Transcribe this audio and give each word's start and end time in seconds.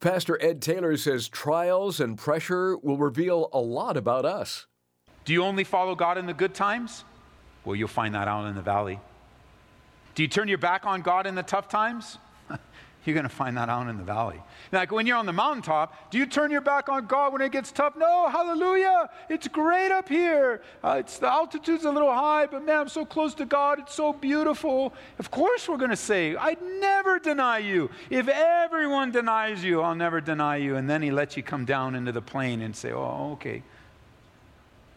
Pastor 0.00 0.42
Ed 0.42 0.62
Taylor 0.62 0.96
says 0.96 1.28
trials 1.28 2.00
and 2.00 2.16
pressure 2.16 2.78
will 2.78 2.96
reveal 2.96 3.50
a 3.52 3.60
lot 3.60 3.98
about 3.98 4.24
us. 4.24 4.66
Do 5.26 5.34
you 5.34 5.44
only 5.44 5.62
follow 5.62 5.94
God 5.94 6.16
in 6.16 6.24
the 6.24 6.32
good 6.32 6.54
times? 6.54 7.04
Well, 7.66 7.76
you'll 7.76 7.88
find 7.88 8.14
that 8.14 8.26
out 8.26 8.46
in 8.46 8.54
the 8.54 8.62
valley. 8.62 8.98
Do 10.14 10.22
you 10.22 10.28
turn 10.28 10.48
your 10.48 10.56
back 10.56 10.86
on 10.86 11.02
God 11.02 11.26
in 11.26 11.34
the 11.34 11.42
tough 11.42 11.68
times? 11.68 12.16
You're 13.04 13.14
going 13.14 13.28
to 13.28 13.34
find 13.34 13.56
that 13.56 13.70
out 13.70 13.88
in 13.88 13.96
the 13.96 14.04
valley. 14.04 14.42
Like 14.72 14.92
when 14.92 15.06
you're 15.06 15.16
on 15.16 15.24
the 15.24 15.32
mountaintop, 15.32 16.10
do 16.10 16.18
you 16.18 16.26
turn 16.26 16.50
your 16.50 16.60
back 16.60 16.90
on 16.90 17.06
God 17.06 17.32
when 17.32 17.40
it 17.40 17.50
gets 17.50 17.72
tough? 17.72 17.96
No, 17.96 18.28
hallelujah. 18.28 19.08
It's 19.30 19.48
great 19.48 19.90
up 19.90 20.06
here. 20.06 20.60
Uh, 20.84 20.96
it's 20.98 21.18
the 21.18 21.26
altitude's 21.26 21.84
a 21.86 21.90
little 21.90 22.12
high, 22.12 22.44
but 22.44 22.62
man, 22.62 22.80
I'm 22.80 22.88
so 22.90 23.06
close 23.06 23.34
to 23.36 23.46
God. 23.46 23.78
It's 23.78 23.94
so 23.94 24.12
beautiful. 24.12 24.92
Of 25.18 25.30
course, 25.30 25.66
we're 25.66 25.78
going 25.78 25.90
to 25.90 25.96
say, 25.96 26.36
I'd 26.36 26.60
never 26.60 27.18
deny 27.18 27.58
you. 27.58 27.90
If 28.10 28.28
everyone 28.28 29.12
denies 29.12 29.64
you, 29.64 29.80
I'll 29.80 29.94
never 29.94 30.20
deny 30.20 30.56
you. 30.56 30.76
And 30.76 30.88
then 30.88 31.00
He 31.00 31.10
lets 31.10 31.38
you 31.38 31.42
come 31.42 31.64
down 31.64 31.94
into 31.94 32.12
the 32.12 32.22
plain 32.22 32.60
and 32.60 32.76
say, 32.76 32.92
Oh, 32.92 33.32
okay. 33.32 33.62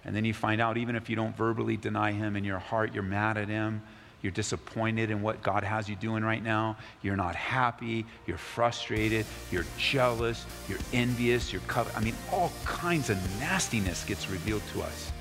And 0.03 0.13
then 0.13 0.25
you 0.25 0.33
find 0.33 0.59
out, 0.59 0.75
even 0.75 0.97
if 0.97 1.09
you 1.09 1.15
don't 1.15 1.37
verbally 1.37 1.77
deny 1.77 2.11
Him 2.11 2.35
in 2.35 2.43
your 2.43 2.59
heart, 2.59 2.93
you're 2.93 3.01
mad 3.01 3.37
at 3.37 3.47
Him 3.47 3.81
you're 4.23 4.31
disappointed 4.31 5.11
in 5.11 5.21
what 5.21 5.43
God 5.43 5.63
has 5.63 5.87
you 5.89 5.95
doing 5.97 6.23
right 6.23 6.41
now. 6.41 6.77
You're 7.01 7.17
not 7.17 7.35
happy. 7.35 8.05
You're 8.25 8.37
frustrated. 8.37 9.25
You're 9.51 9.65
jealous. 9.77 10.45
You're 10.69 10.79
envious. 10.93 11.51
You're 11.51 11.61
covet. 11.67 11.95
I 11.95 11.99
mean, 11.99 12.15
all 12.31 12.51
kinds 12.63 13.09
of 13.09 13.17
nastiness 13.39 14.05
gets 14.05 14.29
revealed 14.29 14.63
to 14.73 14.81
us 14.81 15.11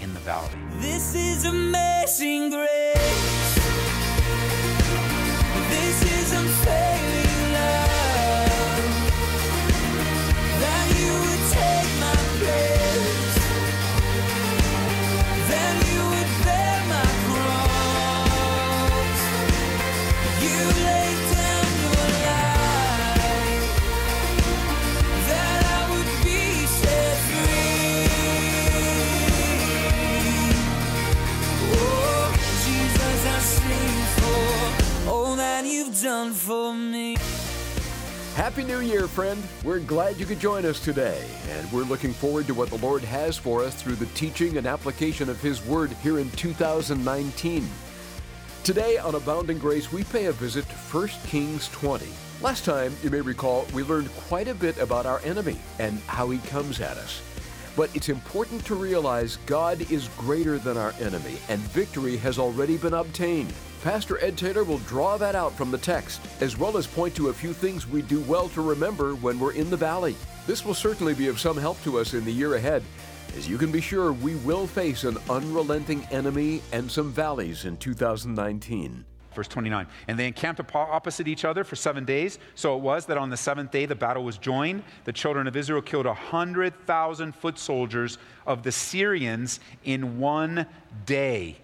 in 0.00 0.14
the 0.14 0.20
valley. 0.20 0.48
This 0.78 1.16
is 1.16 1.44
amazing 1.44 2.50
grace. 2.50 3.58
For 36.48 36.72
me. 36.72 37.14
Happy 38.34 38.64
New 38.64 38.80
Year, 38.80 39.06
friend. 39.06 39.42
We're 39.62 39.80
glad 39.80 40.16
you 40.16 40.24
could 40.24 40.40
join 40.40 40.64
us 40.64 40.80
today, 40.80 41.22
and 41.50 41.70
we're 41.70 41.82
looking 41.82 42.14
forward 42.14 42.46
to 42.46 42.54
what 42.54 42.70
the 42.70 42.78
Lord 42.78 43.02
has 43.02 43.36
for 43.36 43.62
us 43.62 43.74
through 43.74 43.96
the 43.96 44.06
teaching 44.06 44.56
and 44.56 44.66
application 44.66 45.28
of 45.28 45.38
His 45.42 45.62
Word 45.66 45.90
here 46.02 46.18
in 46.18 46.30
2019. 46.30 47.68
Today 48.64 48.96
on 48.96 49.14
Abounding 49.14 49.58
Grace, 49.58 49.92
we 49.92 50.04
pay 50.04 50.24
a 50.26 50.32
visit 50.32 50.66
to 50.70 50.74
1 50.74 51.08
Kings 51.26 51.68
20. 51.68 52.06
Last 52.40 52.64
time, 52.64 52.96
you 53.02 53.10
may 53.10 53.20
recall, 53.20 53.66
we 53.74 53.82
learned 53.82 54.10
quite 54.12 54.48
a 54.48 54.54
bit 54.54 54.78
about 54.78 55.04
our 55.04 55.20
enemy 55.24 55.58
and 55.78 55.98
how 56.06 56.30
he 56.30 56.38
comes 56.48 56.80
at 56.80 56.96
us. 56.96 57.20
But 57.76 57.94
it's 57.94 58.08
important 58.08 58.64
to 58.64 58.74
realize 58.74 59.36
God 59.44 59.90
is 59.90 60.08
greater 60.16 60.58
than 60.58 60.78
our 60.78 60.94
enemy, 60.98 61.36
and 61.50 61.60
victory 61.60 62.16
has 62.16 62.38
already 62.38 62.78
been 62.78 62.94
obtained. 62.94 63.52
Pastor 63.82 64.22
Ed 64.22 64.36
Taylor 64.36 64.64
will 64.64 64.78
draw 64.78 65.16
that 65.18 65.36
out 65.36 65.52
from 65.54 65.70
the 65.70 65.78
text, 65.78 66.20
as 66.40 66.58
well 66.58 66.76
as 66.76 66.86
point 66.86 67.14
to 67.14 67.28
a 67.28 67.32
few 67.32 67.52
things 67.52 67.86
we 67.86 68.02
do 68.02 68.20
well 68.22 68.48
to 68.50 68.60
remember 68.60 69.14
when 69.14 69.38
we're 69.38 69.52
in 69.52 69.70
the 69.70 69.76
valley. 69.76 70.16
This 70.48 70.64
will 70.64 70.74
certainly 70.74 71.14
be 71.14 71.28
of 71.28 71.38
some 71.38 71.56
help 71.56 71.80
to 71.84 71.98
us 71.98 72.12
in 72.12 72.24
the 72.24 72.32
year 72.32 72.56
ahead, 72.56 72.82
as 73.36 73.48
you 73.48 73.56
can 73.56 73.70
be 73.70 73.80
sure 73.80 74.12
we 74.12 74.34
will 74.36 74.66
face 74.66 75.04
an 75.04 75.16
unrelenting 75.30 76.04
enemy 76.10 76.60
and 76.72 76.90
some 76.90 77.12
valleys 77.12 77.66
in 77.66 77.76
2019. 77.76 79.04
Verse 79.32 79.46
29. 79.46 79.86
And 80.08 80.18
they 80.18 80.26
encamped 80.26 80.60
opposite 80.74 81.28
each 81.28 81.44
other 81.44 81.62
for 81.62 81.76
seven 81.76 82.04
days. 82.04 82.40
So 82.56 82.76
it 82.76 82.80
was 82.80 83.06
that 83.06 83.16
on 83.16 83.30
the 83.30 83.36
seventh 83.36 83.70
day 83.70 83.86
the 83.86 83.94
battle 83.94 84.24
was 84.24 84.38
joined. 84.38 84.82
The 85.04 85.12
children 85.12 85.46
of 85.46 85.56
Israel 85.56 85.82
killed 85.82 86.06
a 86.06 86.08
100,000 86.08 87.34
foot 87.36 87.56
soldiers 87.56 88.18
of 88.44 88.64
the 88.64 88.72
Syrians 88.72 89.60
in 89.84 90.18
one 90.18 90.66
day. 91.06 91.58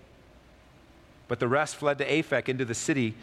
But 1.28 1.40
the 1.40 1.48
rest 1.48 1.76
fled 1.76 1.98
to 1.98 2.08
Aphek 2.08 2.48
into 2.48 2.64
the 2.64 2.74
city. 2.74 3.14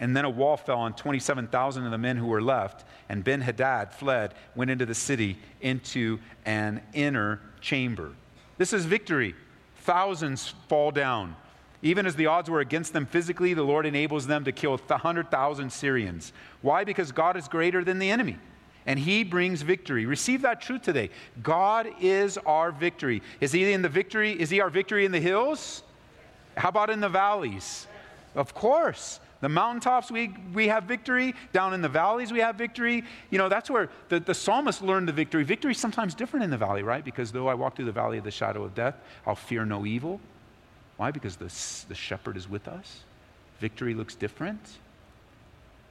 And 0.00 0.16
then 0.16 0.24
a 0.24 0.30
wall 0.30 0.56
fell 0.56 0.78
on 0.78 0.94
27,000 0.94 1.84
of 1.84 1.90
the 1.90 1.98
men 1.98 2.16
who 2.16 2.26
were 2.26 2.42
left. 2.42 2.84
And 3.08 3.22
Ben 3.22 3.40
Hadad 3.40 3.92
fled, 3.92 4.34
went 4.56 4.70
into 4.70 4.86
the 4.86 4.94
city, 4.94 5.38
into 5.60 6.18
an 6.44 6.82
inner 6.92 7.40
chamber. 7.60 8.12
This 8.58 8.72
is 8.72 8.84
victory. 8.84 9.34
Thousands 9.76 10.54
fall 10.68 10.90
down. 10.90 11.36
Even 11.82 12.06
as 12.06 12.16
the 12.16 12.26
odds 12.26 12.48
were 12.48 12.60
against 12.60 12.92
them 12.94 13.04
physically, 13.04 13.52
the 13.52 13.62
Lord 13.62 13.84
enables 13.84 14.26
them 14.26 14.44
to 14.44 14.52
kill 14.52 14.76
100,000 14.76 15.70
Syrians. 15.70 16.32
Why? 16.62 16.82
Because 16.82 17.12
God 17.12 17.36
is 17.36 17.46
greater 17.46 17.84
than 17.84 17.98
the 17.98 18.10
enemy. 18.10 18.38
And 18.86 18.98
he 18.98 19.22
brings 19.22 19.62
victory. 19.62 20.06
Receive 20.06 20.42
that 20.42 20.60
truth 20.60 20.82
today. 20.82 21.10
God 21.42 21.88
is 22.00 22.38
our 22.38 22.72
victory. 22.72 23.22
Is 23.40 23.52
he 23.52 23.70
in 23.72 23.82
the 23.82 23.88
victory? 23.88 24.32
Is 24.32 24.50
he 24.50 24.60
our 24.60 24.70
victory 24.70 25.04
in 25.04 25.12
the 25.12 25.20
hills? 25.20 25.83
How 26.56 26.68
about 26.68 26.90
in 26.90 27.00
the 27.00 27.08
valleys? 27.08 27.86
Of 28.34 28.54
course. 28.54 29.20
The 29.40 29.48
mountaintops, 29.48 30.10
we, 30.10 30.34
we 30.54 30.68
have 30.68 30.84
victory. 30.84 31.34
Down 31.52 31.74
in 31.74 31.82
the 31.82 31.88
valleys, 31.88 32.32
we 32.32 32.38
have 32.40 32.56
victory. 32.56 33.04
You 33.30 33.38
know, 33.38 33.48
that's 33.48 33.68
where 33.68 33.90
the, 34.08 34.18
the 34.18 34.34
psalmist 34.34 34.80
learned 34.80 35.06
the 35.06 35.12
victory. 35.12 35.44
Victory 35.44 35.72
is 35.72 35.78
sometimes 35.78 36.14
different 36.14 36.44
in 36.44 36.50
the 36.50 36.56
valley, 36.56 36.82
right? 36.82 37.04
Because 37.04 37.30
though 37.30 37.48
I 37.48 37.54
walk 37.54 37.76
through 37.76 37.84
the 37.84 37.92
valley 37.92 38.16
of 38.16 38.24
the 38.24 38.30
shadow 38.30 38.64
of 38.64 38.74
death, 38.74 38.94
I'll 39.26 39.34
fear 39.34 39.66
no 39.66 39.84
evil. 39.84 40.20
Why? 40.96 41.10
Because 41.10 41.36
the, 41.36 41.52
the 41.88 41.94
shepherd 41.94 42.36
is 42.36 42.48
with 42.48 42.68
us. 42.68 43.00
Victory 43.60 43.94
looks 43.94 44.14
different. 44.14 44.60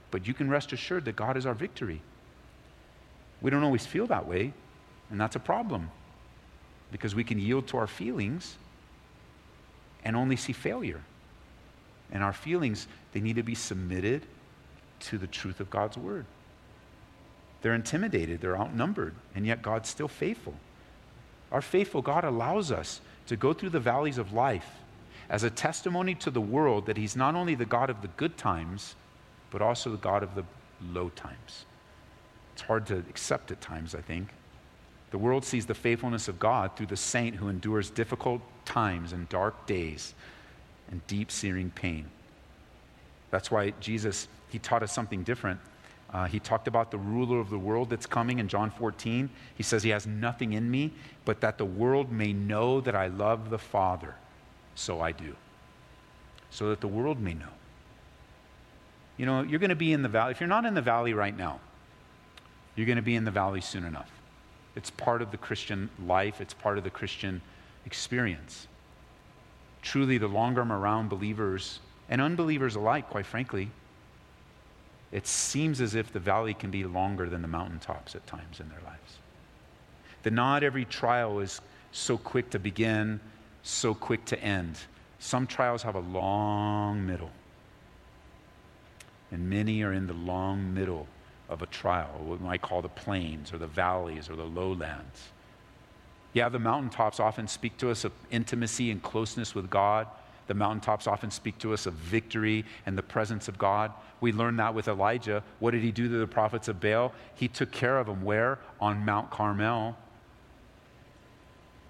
But 0.10 0.28
you 0.28 0.34
can 0.34 0.50
rest 0.50 0.74
assured 0.74 1.06
that 1.06 1.16
God 1.16 1.38
is 1.38 1.46
our 1.46 1.54
victory. 1.54 2.02
We 3.42 3.52
don't 3.52 3.64
always 3.64 3.86
feel 3.86 4.08
that 4.08 4.28
way, 4.28 4.54
and 5.10 5.20
that's 5.20 5.36
a 5.36 5.40
problem 5.40 5.92
because 6.92 7.14
we 7.14 7.24
can 7.24 7.38
yield 7.40 7.68
to 7.68 7.78
our 7.78 7.88
feelings 7.88 8.56
and 10.04 10.16
only 10.16 10.36
see 10.36 10.54
failure. 10.54 11.02
And 12.12 12.24
our 12.24 12.34
feelings, 12.34 12.88
they 13.14 13.20
need 13.20 13.38
to 13.38 13.44
be 13.44 13.56
submitted 13.56 14.24
to 15.02 15.18
the 15.18 15.28
truth 15.28 15.60
of 15.60 15.70
God's 15.70 15.98
word. 15.98 16.26
They're 17.62 17.74
intimidated, 17.74 18.42
they're 18.42 18.58
outnumbered, 18.58 19.16
and 19.36 19.46
yet 19.46 19.62
God's 19.62 19.90
still 19.90 20.08
faithful. 20.08 20.56
Our 21.52 21.62
faithful 21.62 22.02
God 22.02 22.24
allows 22.24 22.72
us 22.72 23.00
to 23.28 23.36
go 23.36 23.54
through 23.54 23.70
the 23.70 23.80
valleys 23.80 24.18
of 24.18 24.34
life 24.34 24.70
as 25.30 25.44
a 25.44 25.50
testimony 25.50 26.14
to 26.16 26.30
the 26.30 26.42
world 26.42 26.86
that 26.88 26.98
He's 26.98 27.16
not 27.16 27.36
only 27.36 27.56
the 27.56 27.66
God 27.66 27.90
of 27.90 28.02
the 28.02 28.10
good 28.10 28.38
times, 28.38 28.96
but 29.50 29.62
also 29.62 29.90
the 29.90 29.98
God 29.98 30.24
of 30.24 30.36
the 30.36 30.44
low 30.92 31.10
times. 31.10 31.66
It's 32.54 32.64
hard 32.64 32.86
to 32.88 32.98
accept 32.98 33.52
at 33.52 33.62
times, 33.62 33.96
I 33.96 34.02
think. 34.02 34.30
The 35.14 35.20
world 35.20 35.46
sees 35.46 35.68
the 35.68 35.76
faithfulness 35.76 36.28
of 36.28 36.40
God 36.40 36.76
through 36.76 36.88
the 36.88 36.98
saint 36.98 37.36
who 37.36 37.48
endures 37.48 37.92
difficult 37.92 38.42
times 38.66 39.14
and 39.14 39.30
dark 39.30 39.68
days 39.68 40.16
and 40.90 41.06
deep 41.06 41.30
searing 41.30 41.70
pain. 41.70 42.08
That's 43.30 43.52
why 43.52 43.74
Jesus, 43.80 44.28
he 44.50 44.58
taught 44.58 44.82
us 44.82 44.92
something 44.92 45.22
different. 45.22 45.60
Uh, 46.12 46.26
he 46.26 46.40
talked 46.40 46.68
about 46.68 46.90
the 46.90 46.98
ruler 46.98 47.40
of 47.40 47.52
the 47.52 47.60
world 47.60 47.92
that's 47.92 48.08
coming 48.08 48.40
in 48.40 48.48
John 48.48 48.72
14. 48.72 49.30
He 49.54 49.62
says, 49.62 49.84
He 49.84 49.92
has 49.92 50.08
nothing 50.08 50.54
in 50.54 50.72
me, 50.72 50.92
but 51.26 51.42
that 51.42 51.60
the 51.60 51.66
world 51.66 52.12
may 52.12 52.34
know 52.34 52.82
that 52.82 52.96
I 52.96 53.06
love 53.06 53.52
the 53.52 53.60
Father. 53.60 54.16
So 54.74 55.00
I 55.00 55.12
do. 55.12 55.36
So 56.50 56.70
that 56.70 56.82
the 56.82 56.88
world 56.88 57.20
may 57.20 57.36
know. 57.36 57.54
You 59.18 59.28
know, 59.28 59.44
you're 59.44 59.60
going 59.60 59.70
to 59.70 59.76
be 59.76 59.94
in 59.94 60.02
the 60.02 60.10
valley. 60.10 60.32
If 60.32 60.40
you're 60.40 60.50
not 60.50 60.66
in 60.66 60.74
the 60.74 60.82
valley 60.82 61.14
right 61.14 61.38
now, 61.38 61.60
you're 62.76 62.88
going 62.88 62.96
to 62.96 63.04
be 63.04 63.16
in 63.16 63.26
the 63.26 63.32
valley 63.32 63.62
soon 63.62 63.84
enough. 63.84 64.10
It's 64.76 64.90
part 64.90 65.22
of 65.22 65.32
the 65.32 65.38
Christian 65.38 65.90
life, 66.06 66.42
it's 66.42 66.54
part 66.54 66.78
of 66.78 66.84
the 66.84 66.90
Christian 66.90 67.42
experience. 67.86 68.68
Truly, 69.82 70.18
the 70.18 70.28
longer 70.28 70.62
I'm 70.62 70.72
around 70.72 71.10
believers 71.10 71.80
and 72.10 72.22
unbelievers 72.22 72.76
alike, 72.76 73.10
quite 73.10 73.26
frankly, 73.26 73.70
it 75.12 75.28
seems 75.28 75.80
as 75.80 75.94
if 75.94 76.12
the 76.12 76.20
valley 76.20 76.54
can 76.54 76.72
be 76.72 76.86
longer 76.86 77.30
than 77.30 77.42
the 77.42 77.48
mountaintops 77.48 78.16
at 78.16 78.26
times 78.26 78.60
in 78.60 78.70
their 78.70 78.82
lives. 78.84 79.18
That 80.24 80.34
not 80.34 80.64
every 80.64 80.86
trial 80.86 81.40
is 81.40 81.62
so 81.92 82.18
quick 82.18 82.50
to 82.52 82.60
begin, 82.60 83.20
so 83.62 83.94
quick 83.94 84.26
to 84.26 84.42
end. 84.42 84.78
Some 85.20 85.46
trials 85.46 85.84
have 85.84 85.96
a 85.96 86.00
long 86.00 87.06
middle. 87.06 87.32
And 89.32 89.50
many 89.50 89.84
are 89.84 89.94
in 89.94 90.08
the 90.08 90.14
long 90.14 90.74
middle 90.74 91.08
of 91.50 91.62
a 91.62 91.66
trial, 91.68 92.10
what 92.20 92.40
we 92.40 92.46
might 92.46 92.62
call 92.62 92.82
the 92.82 92.90
plains 92.90 93.54
or 93.54 93.58
the 93.58 93.68
valleys 93.68 94.30
or 94.30 94.36
the 94.36 94.46
lowlands. 94.46 95.30
Yeah, 96.34 96.50
the 96.50 96.60
mountaintops 96.60 97.20
often 97.20 97.48
speak 97.48 97.78
to 97.78 97.92
us 97.92 98.06
of 98.06 98.12
intimacy 98.32 98.90
and 98.90 99.04
closeness 99.04 99.54
with 99.54 99.70
God, 99.70 100.08
The 100.48 100.54
mountaintops 100.54 101.08
often 101.08 101.32
speak 101.32 101.58
to 101.60 101.74
us 101.74 101.86
of 101.86 101.94
victory 101.94 102.66
and 102.86 102.98
the 102.98 103.04
presence 103.04 103.48
of 103.48 103.58
God. 103.58 103.92
We 104.20 104.32
learned 104.34 104.60
that 104.60 104.74
with 104.74 104.88
Elijah. 104.88 105.44
What 105.60 105.72
did 105.72 105.82
he 105.82 105.92
do 105.92 106.10
to 106.10 106.18
the 106.18 106.28
prophets 106.28 106.68
of 106.68 106.80
Baal? 106.82 107.14
He 107.36 107.48
took 107.48 107.72
care 107.72 107.98
of 107.98 108.08
them 108.08 108.24
where? 108.24 108.60
On 108.82 109.06
Mount 109.06 109.32
Carmel. 109.32 109.98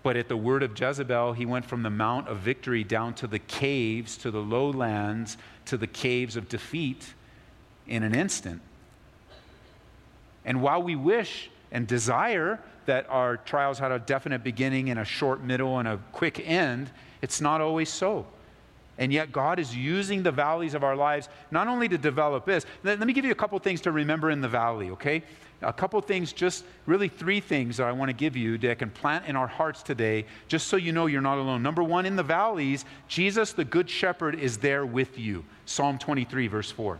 But 0.03 0.17
at 0.17 0.27
the 0.27 0.37
word 0.37 0.63
of 0.63 0.79
Jezebel, 0.79 1.33
he 1.33 1.45
went 1.45 1.65
from 1.65 1.81
the 1.81 1.89
Mount 1.89 2.27
of 2.27 2.39
Victory 2.39 2.83
down 2.83 3.13
to 3.15 3.27
the 3.27 3.39
caves, 3.39 4.17
to 4.17 4.31
the 4.31 4.41
lowlands, 4.41 5.37
to 5.65 5.77
the 5.77 5.87
caves 5.87 6.35
of 6.35 6.49
defeat 6.49 7.13
in 7.87 8.03
an 8.03 8.13
instant. 8.13 8.61
And 10.45 10.61
while 10.61 10.81
we 10.81 10.95
wish 10.95 11.49
and 11.71 11.87
desire 11.87 12.59
that 12.85 13.07
our 13.09 13.37
trials 13.37 13.79
had 13.79 13.91
a 13.91 13.99
definite 13.99 14.43
beginning 14.43 14.89
and 14.89 14.99
a 14.99 15.05
short 15.05 15.41
middle 15.41 15.79
and 15.79 15.87
a 15.87 15.99
quick 16.11 16.39
end, 16.47 16.91
it's 17.21 17.39
not 17.39 17.61
always 17.61 17.89
so. 17.89 18.25
And 18.97 19.11
yet, 19.11 19.31
God 19.31 19.57
is 19.57 19.75
using 19.75 20.21
the 20.21 20.31
valleys 20.31 20.75
of 20.75 20.83
our 20.83 20.95
lives 20.95 21.27
not 21.49 21.67
only 21.67 21.87
to 21.87 21.97
develop 21.97 22.45
this. 22.45 22.65
Let, 22.83 22.99
me 22.99 23.13
give 23.13 23.25
you 23.25 23.31
a 23.31 23.35
couple 23.35 23.57
things 23.57 23.81
to 23.81 23.91
remember 23.91 24.29
in 24.29 24.39
the 24.39 24.47
valley, 24.47 24.91
okay? 24.91 25.23
A 25.63 25.73
couple 25.73 25.99
things, 26.01 26.31
just 26.31 26.63
really 26.85 27.07
three 27.07 27.39
things 27.39 27.77
that 27.77 27.87
I 27.87 27.91
want 27.91 28.09
to 28.09 28.13
give 28.13 28.35
you 28.35 28.57
that 28.59 28.77
can 28.77 28.91
plant 28.91 29.25
in 29.25 29.35
our 29.35 29.47
hearts 29.47 29.81
today, 29.81 30.25
just 30.47 30.67
so 30.67 30.77
you 30.77 30.91
know 30.91 31.07
you're 31.07 31.21
not 31.21 31.39
alone. 31.39 31.63
Number 31.63 31.81
one, 31.81 32.05
in 32.05 32.15
the 32.15 32.23
valleys, 32.23 32.85
Jesus, 33.07 33.53
the 33.53 33.65
Good 33.65 33.89
Shepherd, 33.89 34.35
is 34.35 34.57
there 34.57 34.85
with 34.85 35.17
you. 35.17 35.43
Psalm 35.65 35.97
23, 35.97 36.47
verse 36.47 36.69
4. 36.69 36.99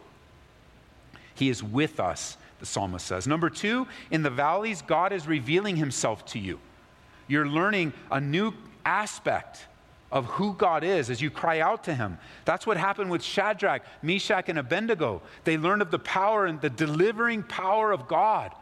He 1.36 1.50
is 1.50 1.62
with 1.62 2.00
us, 2.00 2.38
the 2.64 2.68
psalmist 2.68 3.06
says. 3.06 3.28
Number 3.28 3.50
two, 3.50 3.86
in 4.10 4.24
the 4.24 4.30
valleys, 4.30 4.82
God 4.82 5.12
is 5.12 5.28
revealing 5.28 5.76
himself 5.76 6.26
to 6.28 6.40
you. 6.40 6.62
You're 7.28 7.46
learning 7.46 7.92
a 8.10 8.22
new 8.22 8.54
aspect 8.86 9.66
of 10.14 10.26
who 10.28 10.54
God 10.54 10.86
is 10.86 11.10
as 11.10 11.22
you 11.22 11.30
cry 11.30 11.60
out 11.60 11.84
to 11.86 11.94
Him. 11.94 12.18
That's 12.46 12.66
what 12.66 12.78
happened 12.78 13.12
with 13.12 13.22
Shadrach, 13.22 13.82
Meshach, 14.02 14.48
and 14.48 14.60
Abednego. 14.60 15.22
They 15.44 15.58
learned 15.58 15.82
of 15.82 15.92
the 15.92 16.00
power 16.00 16.46
and 16.46 16.62
the 16.62 16.70
delivering 16.70 17.44
power 17.44 17.92
of 17.92 18.08
God 18.08 18.54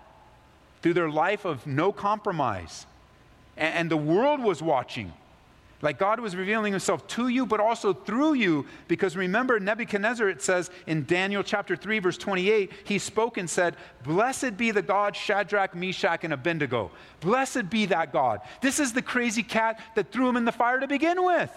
through 0.82 0.96
their 0.96 1.10
life 1.10 1.46
of 1.46 1.68
no 1.68 1.92
compromise. 1.92 2.88
And, 3.56 3.92
the 3.92 3.98
world 3.98 4.42
was 4.42 4.64
watching. 4.64 5.14
Like 5.82 5.98
God 5.98 6.20
was 6.20 6.36
revealing 6.36 6.74
himself 6.74 7.08
to 7.08 7.28
you, 7.28 7.46
but 7.46 7.60
also 7.60 7.94
through 7.94 8.34
you. 8.34 8.66
Because 8.88 9.18
remember, 9.18 9.60
Nebuchadnezzar, 9.60 10.30
it 10.30 10.42
says 10.42 10.70
in 10.86 11.06
Daniel 11.06 11.44
chapter 11.44 11.76
3, 11.76 12.00
verse 12.00 12.18
28, 12.18 12.72
he 12.84 13.00
spoke 13.00 13.38
and 13.38 13.50
said, 13.50 13.76
Blessed 14.04 14.58
be 14.58 14.72
the 14.72 14.82
God 14.82 15.16
Shadrach, 15.16 15.76
Meshach, 15.76 16.24
and 16.24 16.34
Abednego. 16.34 16.92
Blessed 17.20 17.70
be 17.70 17.88
that 17.88 18.14
God. 18.14 18.42
This 18.62 18.80
is 18.80 18.94
the 18.94 19.02
crazy 19.02 19.44
cat 19.44 19.80
that 19.96 20.12
threw 20.12 20.30
him 20.30 20.38
in 20.38 20.46
the 20.46 20.52
fire 20.52 20.80
to 20.80 20.88
begin 20.88 21.24
with. 21.24 21.52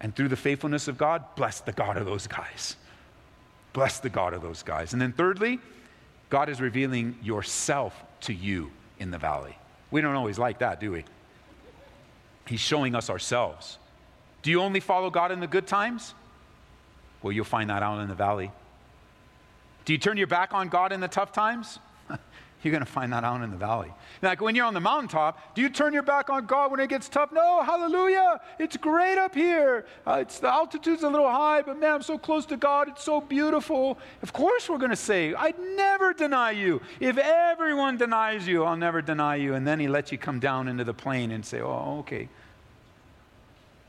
And 0.00 0.14
through 0.14 0.28
the 0.28 0.36
faithfulness 0.36 0.86
of 0.86 0.98
God, 0.98 1.24
bless 1.36 1.60
the 1.60 1.72
God 1.72 1.96
of 1.96 2.04
those 2.04 2.26
guys. 2.26 2.76
Bless 3.72 4.00
the 4.00 4.10
God 4.10 4.34
of 4.34 4.42
those 4.42 4.62
guys. 4.62 4.92
And 4.92 5.00
then 5.00 5.12
thirdly, 5.12 5.58
God 6.28 6.48
is 6.48 6.60
revealing 6.60 7.16
yourself 7.22 7.94
to 8.22 8.34
you 8.34 8.70
in 8.98 9.10
the 9.10 9.18
valley. 9.18 9.56
We 9.90 10.00
don't 10.00 10.14
always 10.14 10.38
like 10.38 10.58
that, 10.58 10.80
do 10.80 10.92
we? 10.92 11.04
He's 12.46 12.60
showing 12.60 12.94
us 12.94 13.08
ourselves. 13.10 13.78
Do 14.42 14.50
you 14.50 14.60
only 14.60 14.80
follow 14.80 15.10
God 15.10 15.32
in 15.32 15.40
the 15.40 15.46
good 15.46 15.66
times? 15.66 16.14
Well, 17.22 17.32
you'll 17.32 17.44
find 17.44 17.70
that 17.70 17.82
out 17.82 18.00
in 18.00 18.08
the 18.08 18.14
valley. 18.14 18.50
Do 19.84 19.92
you 19.92 19.98
turn 19.98 20.16
your 20.16 20.26
back 20.26 20.52
on 20.52 20.68
God 20.68 20.92
in 20.92 21.00
the 21.00 21.08
tough 21.08 21.32
times? 21.32 21.78
you're 22.64 22.72
going 22.72 22.84
to 22.84 22.90
find 22.90 23.12
that 23.12 23.24
out 23.24 23.42
in 23.42 23.50
the 23.50 23.56
valley. 23.56 23.92
Like 24.22 24.40
when 24.40 24.54
you're 24.54 24.64
on 24.66 24.74
the 24.74 24.80
mountaintop, 24.80 25.54
do 25.54 25.62
you 25.62 25.68
turn 25.68 25.92
your 25.92 26.02
back 26.02 26.30
on 26.30 26.46
God 26.46 26.70
when 26.70 26.80
it 26.80 26.88
gets 26.88 27.08
tough? 27.08 27.32
No, 27.32 27.62
hallelujah. 27.62 28.40
It's 28.58 28.76
great 28.76 29.18
up 29.18 29.34
here. 29.34 29.86
Uh, 30.06 30.18
it's, 30.22 30.38
the 30.38 30.48
altitude's 30.48 31.02
a 31.02 31.08
little 31.08 31.30
high, 31.30 31.62
but 31.62 31.78
man, 31.78 31.94
I'm 31.94 32.02
so 32.02 32.18
close 32.18 32.46
to 32.46 32.56
God. 32.56 32.88
It's 32.88 33.04
so 33.04 33.20
beautiful. 33.20 33.98
Of 34.22 34.32
course, 34.32 34.68
we're 34.68 34.78
going 34.78 34.90
to 34.90 34.96
say, 34.96 35.34
I'd 35.34 35.58
never 35.58 36.12
deny 36.12 36.52
you. 36.52 36.80
If 37.00 37.18
everyone 37.18 37.96
denies 37.96 38.46
you, 38.46 38.64
I'll 38.64 38.76
never 38.76 39.02
deny 39.02 39.36
you. 39.36 39.54
And 39.54 39.66
then 39.66 39.80
he 39.80 39.88
lets 39.88 40.12
you 40.12 40.18
come 40.18 40.40
down 40.40 40.68
into 40.68 40.84
the 40.84 40.94
plain 40.94 41.30
and 41.30 41.44
say, 41.44 41.60
oh, 41.60 41.98
okay. 42.00 42.28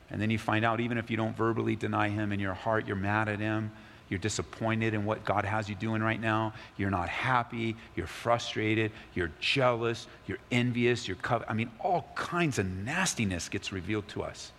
And 0.10 0.22
then 0.22 0.30
you 0.30 0.38
find 0.38 0.63
out, 0.63 0.80
even 0.80 0.98
if 0.98 1.10
you 1.10 1.18
don't 1.18 1.36
verbally 1.36 1.75
deny 1.75 2.10
him 2.10 2.31
in 2.31 2.39
your 2.39 2.54
heart, 2.54 2.88
you're 2.88 2.95
mad 2.95 3.27
at 3.27 3.39
him 3.39 3.72
you're 4.15 4.21
disappointed 4.21 4.94
in 4.94 5.03
what 5.03 5.25
God 5.25 5.44
has 5.44 5.67
you 5.67 5.75
doing 5.75 6.01
right 6.01 6.21
now. 6.21 6.53
You're 6.77 6.89
not 6.89 7.09
happy. 7.09 7.75
You're 7.97 8.07
frustrated. 8.07 8.94
You're 9.13 9.31
jealous. 9.41 10.07
You're 10.25 10.38
envious. 10.51 11.06
You're 11.06 11.17
covet. 11.17 11.50
I 11.50 11.53
mean, 11.53 11.69
all 11.81 12.07
kinds 12.15 12.57
of 12.57 12.65
nastiness 12.65 13.50
gets 13.50 13.73
revealed 13.73 14.07
to 14.09 14.23
us 14.23 14.53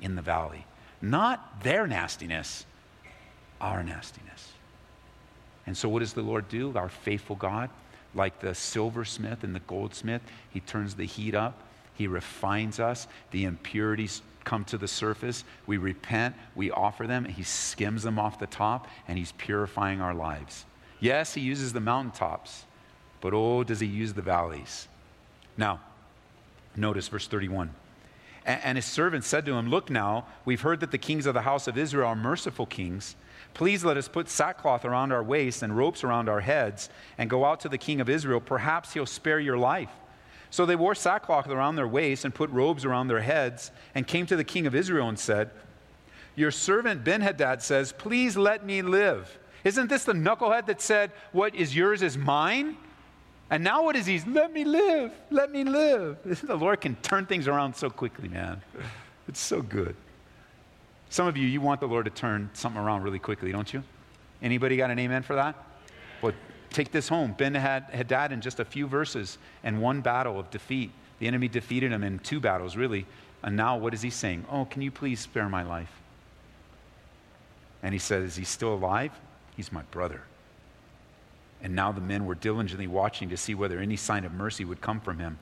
in 0.00 0.16
the 0.16 0.22
valley. 0.22 0.64
Not 1.02 1.62
their 1.62 1.86
nastiness, 1.86 2.64
our 3.60 3.82
nastiness. 3.82 4.52
And 5.66 5.76
so, 5.76 5.90
what 5.90 5.98
does 5.98 6.14
the 6.14 6.22
Lord 6.22 6.48
do? 6.48 6.72
Our 6.74 6.88
faithful 6.88 7.36
God, 7.36 7.68
like 8.14 8.40
the 8.40 8.54
silversmith 8.54 9.44
and 9.44 9.54
the 9.54 9.60
goldsmith, 9.60 10.22
he 10.48 10.60
turns 10.60 10.94
the 10.94 11.04
heat 11.04 11.34
up. 11.34 11.60
He 11.92 12.06
refines 12.06 12.80
us. 12.80 13.06
The 13.30 13.44
impurities 13.44 14.22
come 14.46 14.64
to 14.64 14.78
the 14.78 14.88
surface. 14.88 15.44
We 15.66 15.76
repent, 15.76 16.34
we 16.54 16.70
offer 16.70 17.06
them, 17.06 17.26
he 17.26 17.42
skims 17.42 18.02
them 18.02 18.18
off 18.18 18.38
the 18.38 18.46
top, 18.46 18.88
and 19.06 19.18
he's 19.18 19.32
purifying 19.32 20.00
our 20.00 20.14
lives. 20.14 20.64
Yes, 21.00 21.34
he 21.34 21.42
uses 21.42 21.74
the 21.74 21.80
mountaintops, 21.80 22.64
but 23.20 23.34
oh, 23.34 23.64
does 23.64 23.80
he 23.80 23.86
use 23.86 24.14
the 24.14 24.22
valleys. 24.22 24.88
Now, 25.58 25.80
notice 26.74 27.08
verse 27.08 27.26
31. 27.26 27.74
And 28.46 28.78
his 28.78 28.84
servants 28.84 29.26
said 29.26 29.44
to 29.46 29.54
him, 29.54 29.68
Look 29.68 29.90
now, 29.90 30.26
we've 30.44 30.60
heard 30.60 30.78
that 30.80 30.92
the 30.92 30.98
kings 30.98 31.26
of 31.26 31.34
the 31.34 31.42
house 31.42 31.66
of 31.66 31.76
Israel 31.76 32.08
are 32.08 32.16
merciful 32.16 32.64
kings. 32.64 33.16
Please 33.54 33.84
let 33.84 33.96
us 33.96 34.06
put 34.06 34.28
sackcloth 34.28 34.84
around 34.84 35.10
our 35.10 35.22
waists 35.22 35.62
and 35.62 35.76
ropes 35.76 36.04
around 36.04 36.28
our 36.28 36.40
heads 36.40 36.88
and 37.18 37.28
go 37.28 37.44
out 37.44 37.58
to 37.60 37.68
the 37.68 37.78
king 37.78 38.00
of 38.00 38.08
Israel. 38.08 38.40
Perhaps 38.40 38.92
he'll 38.92 39.04
spare 39.04 39.40
your 39.40 39.58
life. 39.58 39.90
So 40.50 40.66
they 40.66 40.76
wore 40.76 40.94
sackcloth 40.94 41.48
around 41.48 41.76
their 41.76 41.88
waists 41.88 42.24
and 42.24 42.34
put 42.34 42.50
robes 42.50 42.84
around 42.84 43.08
their 43.08 43.20
heads 43.20 43.70
and 43.94 44.06
came 44.06 44.26
to 44.26 44.36
the 44.36 44.44
king 44.44 44.66
of 44.66 44.74
Israel 44.74 45.08
and 45.08 45.18
said, 45.18 45.50
Your 46.34 46.50
servant 46.50 47.04
Ben 47.04 47.20
Hadad 47.20 47.62
says, 47.62 47.92
Please 47.92 48.36
let 48.36 48.64
me 48.64 48.82
live. 48.82 49.38
Isn't 49.64 49.88
this 49.88 50.04
the 50.04 50.12
knucklehead 50.12 50.66
that 50.66 50.80
said, 50.80 51.12
What 51.32 51.54
is 51.54 51.74
yours 51.74 52.02
is 52.02 52.16
mine? 52.16 52.76
And 53.50 53.62
now 53.62 53.84
what 53.84 53.94
is 53.94 54.06
he? 54.06 54.20
Let 54.20 54.52
me 54.52 54.64
live. 54.64 55.12
Let 55.30 55.52
me 55.52 55.64
live. 55.64 56.18
The 56.42 56.56
Lord 56.56 56.80
can 56.80 56.96
turn 56.96 57.26
things 57.26 57.46
around 57.46 57.74
so 57.74 57.90
quickly, 57.90 58.28
man. 58.28 58.60
It's 59.28 59.40
so 59.40 59.62
good. 59.62 59.94
Some 61.10 61.26
of 61.28 61.36
you, 61.36 61.46
you 61.46 61.60
want 61.60 61.80
the 61.80 61.86
Lord 61.86 62.04
to 62.06 62.10
turn 62.10 62.50
something 62.52 62.80
around 62.80 63.02
really 63.02 63.18
quickly, 63.18 63.52
don't 63.52 63.72
you? 63.72 63.82
Anybody 64.42 64.76
got 64.76 64.90
an 64.90 64.98
amen 64.98 65.22
for 65.22 65.36
that? 65.36 65.54
Well, 66.20 66.32
Take 66.70 66.92
this 66.92 67.08
home. 67.08 67.34
Ben 67.36 67.54
Hadad 67.54 68.32
in 68.32 68.40
just 68.40 68.60
a 68.60 68.64
few 68.64 68.86
verses 68.86 69.38
and 69.62 69.80
one 69.80 70.00
battle 70.00 70.38
of 70.38 70.50
defeat. 70.50 70.90
The 71.18 71.26
enemy 71.26 71.48
defeated 71.48 71.92
him 71.92 72.02
in 72.02 72.18
two 72.18 72.40
battles, 72.40 72.76
really. 72.76 73.06
And 73.42 73.56
now 73.56 73.76
what 73.76 73.94
is 73.94 74.02
he 74.02 74.10
saying? 74.10 74.44
Oh, 74.50 74.64
can 74.64 74.82
you 74.82 74.90
please 74.90 75.20
spare 75.20 75.48
my 75.48 75.62
life? 75.62 75.92
And 77.82 77.92
he 77.92 77.98
said, 77.98 78.22
Is 78.22 78.36
he 78.36 78.44
still 78.44 78.74
alive? 78.74 79.12
He's 79.56 79.72
my 79.72 79.82
brother. 79.90 80.22
And 81.62 81.74
now 81.74 81.92
the 81.92 82.00
men 82.00 82.26
were 82.26 82.34
diligently 82.34 82.86
watching 82.86 83.30
to 83.30 83.36
see 83.36 83.54
whether 83.54 83.78
any 83.78 83.96
sign 83.96 84.24
of 84.24 84.32
mercy 84.32 84.64
would 84.64 84.80
come 84.80 85.00
from 85.00 85.18
him. 85.18 85.38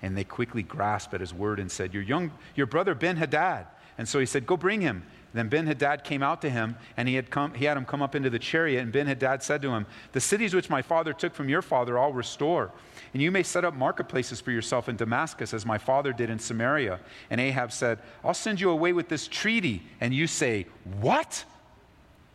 And 0.00 0.16
they 0.16 0.24
quickly 0.24 0.62
grasped 0.62 1.12
at 1.14 1.20
his 1.20 1.34
word 1.34 1.58
and 1.58 1.70
said, 1.70 1.92
Your, 1.92 2.02
young, 2.02 2.30
your 2.54 2.66
brother 2.66 2.94
Ben 2.94 3.16
Hadad. 3.16 3.66
And 3.98 4.08
so 4.08 4.18
he 4.18 4.26
said, 4.26 4.46
Go 4.46 4.56
bring 4.56 4.80
him. 4.80 5.04
Then 5.34 5.48
Ben 5.48 5.66
Hadad 5.66 6.04
came 6.04 6.22
out 6.22 6.40
to 6.42 6.50
him, 6.50 6.76
and 6.96 7.06
he 7.06 7.14
had, 7.14 7.30
come, 7.30 7.52
he 7.54 7.66
had 7.66 7.76
him 7.76 7.84
come 7.84 8.00
up 8.00 8.14
into 8.14 8.30
the 8.30 8.38
chariot. 8.38 8.80
And 8.80 8.90
Ben 8.90 9.06
Hadad 9.06 9.42
said 9.42 9.60
to 9.62 9.70
him, 9.70 9.86
The 10.12 10.20
cities 10.20 10.54
which 10.54 10.70
my 10.70 10.80
father 10.80 11.12
took 11.12 11.34
from 11.34 11.48
your 11.48 11.60
father 11.60 11.98
I'll 11.98 12.12
restore. 12.12 12.70
And 13.12 13.22
you 13.22 13.30
may 13.30 13.42
set 13.42 13.64
up 13.64 13.74
marketplaces 13.74 14.40
for 14.40 14.50
yourself 14.50 14.88
in 14.88 14.96
Damascus, 14.96 15.52
as 15.52 15.66
my 15.66 15.78
father 15.78 16.12
did 16.12 16.30
in 16.30 16.38
Samaria. 16.38 17.00
And 17.30 17.40
Ahab 17.40 17.72
said, 17.72 17.98
I'll 18.24 18.34
send 18.34 18.60
you 18.60 18.70
away 18.70 18.92
with 18.92 19.08
this 19.08 19.28
treaty. 19.28 19.82
And 20.00 20.14
you 20.14 20.26
say, 20.26 20.66
What? 21.00 21.44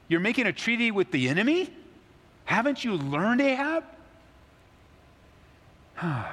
You're 0.07 0.19
making 0.19 0.45
a 0.45 0.53
treaty 0.53 0.91
with 0.91 1.11
the 1.11 1.29
enemy? 1.29 1.73
Haven't 2.45 2.83
you 2.83 2.93
learned, 2.93 3.41
Ahab? 3.41 3.83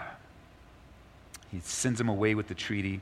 he 1.50 1.60
sends 1.60 2.00
him 2.00 2.08
away 2.08 2.34
with 2.34 2.48
the 2.48 2.54
treaty. 2.54 3.00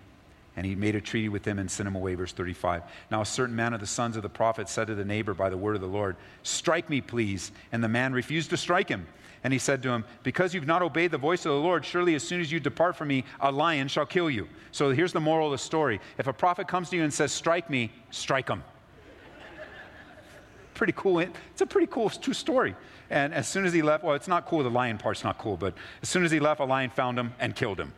And 0.58 0.66
he 0.66 0.74
made 0.74 0.96
a 0.96 1.00
treaty 1.00 1.28
with 1.28 1.44
him 1.44 1.60
and 1.60 1.70
sent 1.70 1.86
him 1.86 1.94
away. 1.94 2.16
Verse 2.16 2.32
35. 2.32 2.82
Now, 3.12 3.20
a 3.20 3.24
certain 3.24 3.54
man 3.54 3.74
of 3.74 3.78
the 3.78 3.86
sons 3.86 4.16
of 4.16 4.24
the 4.24 4.28
prophet 4.28 4.68
said 4.68 4.88
to 4.88 4.96
the 4.96 5.04
neighbor 5.04 5.32
by 5.32 5.50
the 5.50 5.56
word 5.56 5.76
of 5.76 5.80
the 5.80 5.86
Lord, 5.86 6.16
Strike 6.42 6.90
me, 6.90 7.00
please. 7.00 7.52
And 7.70 7.82
the 7.82 7.88
man 7.88 8.12
refused 8.12 8.50
to 8.50 8.56
strike 8.56 8.88
him. 8.88 9.06
And 9.44 9.52
he 9.52 9.60
said 9.60 9.84
to 9.84 9.90
him, 9.90 10.04
Because 10.24 10.54
you've 10.54 10.66
not 10.66 10.82
obeyed 10.82 11.12
the 11.12 11.16
voice 11.16 11.46
of 11.46 11.52
the 11.52 11.60
Lord, 11.60 11.84
surely 11.84 12.16
as 12.16 12.24
soon 12.24 12.40
as 12.40 12.50
you 12.50 12.58
depart 12.58 12.96
from 12.96 13.06
me, 13.06 13.22
a 13.38 13.52
lion 13.52 13.86
shall 13.86 14.04
kill 14.04 14.28
you. 14.28 14.48
So 14.72 14.90
here's 14.90 15.12
the 15.12 15.20
moral 15.20 15.46
of 15.46 15.52
the 15.52 15.58
story. 15.58 16.00
If 16.18 16.26
a 16.26 16.32
prophet 16.32 16.66
comes 16.66 16.90
to 16.90 16.96
you 16.96 17.04
and 17.04 17.14
says, 17.14 17.30
Strike 17.30 17.70
me, 17.70 17.92
strike 18.10 18.48
him. 18.48 18.64
pretty 20.74 20.92
cool. 20.96 21.20
Eh? 21.20 21.28
It's 21.52 21.60
a 21.60 21.66
pretty 21.66 21.86
cool 21.86 22.10
true 22.10 22.34
story. 22.34 22.74
And 23.10 23.32
as 23.32 23.46
soon 23.46 23.64
as 23.64 23.72
he 23.72 23.80
left, 23.80 24.02
well, 24.02 24.16
it's 24.16 24.26
not 24.26 24.46
cool. 24.46 24.64
The 24.64 24.70
lion 24.70 24.98
part's 24.98 25.22
not 25.22 25.38
cool, 25.38 25.56
but 25.56 25.74
as 26.02 26.08
soon 26.08 26.24
as 26.24 26.32
he 26.32 26.40
left, 26.40 26.58
a 26.58 26.64
lion 26.64 26.90
found 26.90 27.16
him 27.16 27.32
and 27.38 27.54
killed 27.54 27.78
him. 27.78 27.92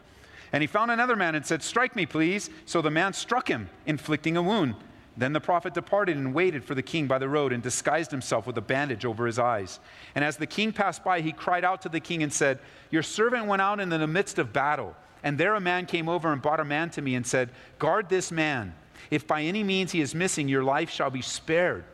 And 0.53 0.63
he 0.63 0.67
found 0.67 0.91
another 0.91 1.17
man 1.17 1.35
and 1.35 1.47
said, 1.47 1.63
Strike 1.63 1.95
me, 1.95 2.07
please. 2.07 2.51
So 2.67 2.83
the 2.83 2.91
man 2.91 3.13
struck 3.13 3.49
him, 3.49 3.69
inflicting 3.87 4.37
a 4.37 4.43
wound. 4.43 4.75
Then 5.17 5.33
the 5.33 5.41
prophet 5.41 5.75
departed 5.75 6.17
and 6.17 6.33
waited 6.33 6.65
for 6.65 6.75
the 6.75 6.83
king 6.83 7.07
by 7.07 7.19
the 7.19 7.29
road 7.29 7.53
and 7.53 7.63
disguised 7.63 8.11
himself 8.11 8.47
with 8.47 8.57
a 8.57 8.63
bandage 8.63 9.05
over 9.05 9.27
his 9.27 9.39
eyes. 9.39 9.81
And 10.15 10.25
as 10.25 10.37
the 10.37 10.47
king 10.47 10.73
passed 10.73 11.05
by, 11.05 11.21
he 11.21 11.33
cried 11.33 11.65
out 11.65 11.83
to 11.83 11.89
the 11.89 12.01
king 12.01 12.23
and 12.23 12.33
said, 12.33 12.59
Your 12.91 13.03
servant 13.03 13.47
went 13.47 13.63
out 13.63 13.81
in 13.81 13.89
the 13.89 14.07
midst 14.07 14.39
of 14.39 14.53
battle. 14.53 14.97
And 15.23 15.37
there 15.37 15.55
a 15.55 15.61
man 15.61 15.87
came 15.87 16.09
over 16.09 16.33
and 16.33 16.41
brought 16.41 16.61
a 16.61 16.65
man 16.65 16.91
to 16.91 17.03
me 17.03 17.15
and 17.15 17.27
said, 17.27 17.51
Guard 17.79 18.09
this 18.09 18.33
man. 18.33 18.75
If 19.11 19.27
by 19.27 19.43
any 19.43 19.63
means 19.63 19.93
he 19.93 20.01
is 20.01 20.15
missing, 20.15 20.49
your 20.49 20.65
life 20.65 20.91
shall 20.91 21.11
be 21.11 21.23
spared. 21.23 21.85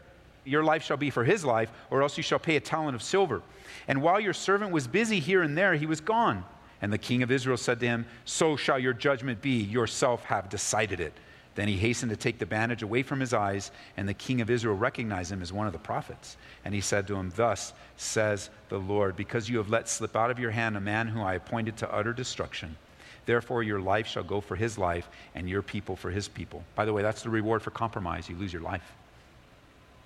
Your 0.45 0.63
life 0.63 0.85
shall 0.85 0.97
be 0.97 1.11
for 1.11 1.25
his 1.25 1.45
life, 1.45 1.73
or 1.91 2.03
else 2.03 2.17
you 2.17 2.23
shall 2.23 2.39
pay 2.39 2.57
a 2.57 2.61
talent 2.61 2.95
of 2.95 3.03
silver. 3.03 3.43
And 3.89 4.01
while 4.01 4.21
your 4.21 4.33
servant 4.33 4.71
was 4.71 4.87
busy 4.87 5.19
here 5.19 5.43
and 5.43 5.59
there, 5.59 5.75
he 5.75 5.87
was 5.87 6.01
gone. 6.01 6.45
And 6.83 6.93
the 6.93 6.99
king 6.99 7.23
of 7.23 7.31
Israel 7.31 7.57
said 7.57 7.81
to 7.81 7.87
him, 7.87 8.07
So 8.25 8.57
shall 8.57 8.79
your 8.79 8.93
judgment 8.93 9.41
be. 9.41 9.63
Yourself 9.63 10.25
have 10.25 10.49
decided 10.49 11.01
it. 11.01 11.15
Then 11.55 11.69
he 11.69 11.77
hastened 11.77 12.11
to 12.11 12.17
take 12.17 12.39
the 12.39 12.45
bandage 12.45 12.83
away 12.83 13.03
from 13.03 13.19
his 13.19 13.33
eyes, 13.33 13.71
and 13.97 14.07
the 14.07 14.15
king 14.15 14.43
of 14.43 14.51
Israel 14.51 14.77
recognized 14.77 15.33
him 15.33 15.41
as 15.41 15.55
one 15.55 15.67
of 15.67 15.73
the 15.73 15.79
prophets. 15.79 16.37
And 16.67 16.75
he 16.75 16.83
said 16.83 17.07
to 17.07 17.17
him, 17.17 17.33
Thus 17.35 17.73
says 17.97 18.51
the 18.69 18.79
Lord, 18.79 19.17
because 19.17 19.49
you 19.49 19.57
have 19.57 19.71
let 19.71 19.89
slip 19.89 20.15
out 20.17 20.31
of 20.31 20.39
your 20.39 20.51
hand 20.51 20.77
a 20.77 20.81
man 20.81 21.09
whom 21.09 21.23
I 21.23 21.35
appointed 21.35 21.79
to 21.79 21.93
utter 21.93 22.13
destruction. 22.13 22.77
Therefore, 23.25 23.63
your 23.63 23.81
life 23.81 24.07
shall 24.07 24.23
go 24.23 24.43
for 24.43 24.55
his 24.55 24.77
life, 24.77 25.09
and 25.35 25.49
your 25.49 25.63
people 25.63 25.97
for 25.97 26.11
his 26.11 26.29
people. 26.29 26.63
By 26.75 26.85
the 26.85 26.93
way, 26.93 27.01
that's 27.01 27.23
the 27.23 27.31
reward 27.31 27.63
for 27.63 27.71
compromise. 27.71 28.29
You 28.29 28.37
lose 28.37 28.53
your 28.53 28.63
life. 28.63 28.93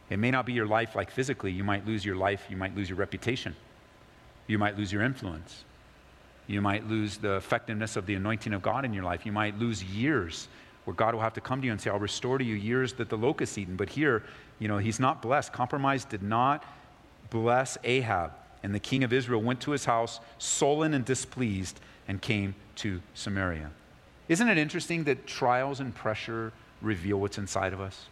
It 0.08 0.18
may 0.18 0.30
not 0.30 0.46
be 0.46 0.52
your 0.52 0.66
life 0.66 0.94
like 0.94 1.10
physically. 1.10 1.50
You 1.50 1.64
might 1.64 1.84
lose 1.84 2.04
your 2.04 2.16
life. 2.16 2.46
You 2.48 2.56
might 2.56 2.76
lose 2.76 2.88
your 2.88 2.98
reputation. 2.98 3.56
You 4.46 4.58
might 4.58 4.78
lose 4.78 4.92
your 4.92 5.02
influence. 5.02 5.64
You 6.50 6.60
might 6.60 6.88
lose 6.88 7.16
the 7.16 7.36
effectiveness 7.36 7.94
of 7.94 8.06
the 8.06 8.16
anointing 8.16 8.52
of 8.52 8.60
God 8.60 8.84
in 8.84 8.92
your 8.92 9.04
life. 9.04 9.24
You 9.24 9.30
might 9.30 9.56
lose 9.60 9.84
years 9.84 10.48
where 10.84 10.94
God 10.94 11.14
will 11.14 11.20
have 11.20 11.34
to 11.34 11.40
come 11.40 11.60
to 11.60 11.66
you 11.66 11.70
and 11.70 11.80
say, 11.80 11.90
I'll 11.90 12.00
restore 12.00 12.38
to 12.38 12.44
you 12.44 12.56
years 12.56 12.92
that 12.94 13.08
the 13.08 13.16
locust 13.16 13.56
eaten. 13.56 13.76
But 13.76 13.88
here, 13.88 14.24
you 14.58 14.66
know, 14.66 14.78
he's 14.78 14.98
not 14.98 15.22
blessed. 15.22 15.52
Compromise 15.52 16.04
did 16.04 16.24
not 16.24 16.64
bless 17.30 17.78
Ahab. 17.84 18.32
And 18.64 18.74
the 18.74 18.80
king 18.80 19.04
of 19.04 19.12
Israel 19.12 19.40
went 19.40 19.60
to 19.60 19.70
his 19.70 19.84
house, 19.84 20.18
sullen 20.38 20.92
and 20.92 21.04
displeased, 21.04 21.78
and 22.08 22.20
came 22.20 22.56
to 22.76 23.00
Samaria. 23.14 23.70
Isn't 24.28 24.48
it 24.48 24.58
interesting 24.58 25.04
that 25.04 25.28
trials 25.28 25.78
and 25.78 25.94
pressure 25.94 26.52
reveal 26.82 27.20
what's 27.20 27.38
inside 27.38 27.72
of 27.72 27.80
us? 27.80 28.06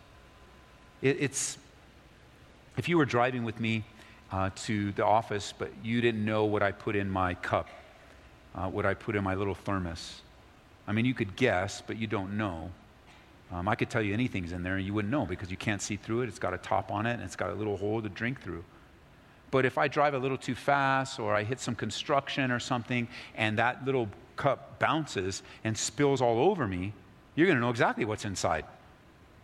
It, 1.03 1.17
it's, 1.19 1.59
if 2.77 2.89
you 2.89 2.99
were 2.99 3.05
driving 3.05 3.43
with 3.43 3.59
me 3.59 3.85
uh, 4.31 4.51
to 4.67 4.93
the 4.93 5.05
office, 5.05 5.53
but 5.59 5.73
you 5.83 6.01
didn't 6.01 6.25
know 6.25 6.45
what 6.45 6.63
I 6.63 6.71
put 6.71 6.95
in 6.95 7.11
my 7.11 7.35
cup, 7.35 7.69
uh, 8.59 8.69
what 8.69 8.85
I 8.85 8.95
put 8.95 9.15
in 9.15 9.23
my 9.23 9.35
little 9.35 9.55
thermos, 9.55 10.21
I 10.87 10.93
mean, 10.93 11.05
you 11.05 11.15
could 11.15 11.37
guess, 11.37 11.83
but 11.87 11.97
you 11.97 12.07
don't 12.07 12.37
know. 12.37 12.71
Um, 13.53 13.69
I 13.69 13.77
could 13.77 13.89
tell 13.89 14.03
you 14.03 14.13
anything's 14.13 14.53
in 14.53 14.63
there 14.63 14.77
and 14.77 14.85
you 14.85 14.93
wouldn't 14.93 15.13
know 15.13 15.27
because 15.27 15.51
you 15.51 15.57
can't 15.57 15.81
see 15.81 15.97
through 15.97 16.23
it. 16.23 16.29
It's 16.29 16.39
got 16.39 16.55
a 16.55 16.59
top 16.59 16.91
on 16.91 17.07
it 17.07 17.15
and 17.15 17.23
it's 17.23 17.37
got 17.37 17.51
a 17.51 17.55
little 17.55 17.77
hole 17.77 18.03
to 18.03 18.09
drink 18.09 18.43
through. 18.43 18.65
But 19.51 19.65
if 19.65 19.79
I 19.79 19.89
drive 19.89 20.15
a 20.15 20.19
little 20.19 20.37
too 20.37 20.55
fast 20.55 21.21
or 21.21 21.35
I 21.35 21.45
hit 21.45 21.61
some 21.61 21.75
construction 21.75 22.51
or 22.51 22.59
something 22.59 23.09
and 23.37 23.59
that 23.59 23.85
little 23.85 24.09
cup 24.37 24.79
bounces 24.79 25.43
and 25.65 25.79
spills 25.79 26.21
all 26.21 26.51
over 26.51 26.67
me, 26.67 26.93
you're 27.37 27.47
going 27.47 27.57
to 27.57 27.63
know 27.63 27.71
exactly 27.71 28.05
what's 28.05 28.25
inside. 28.25 28.65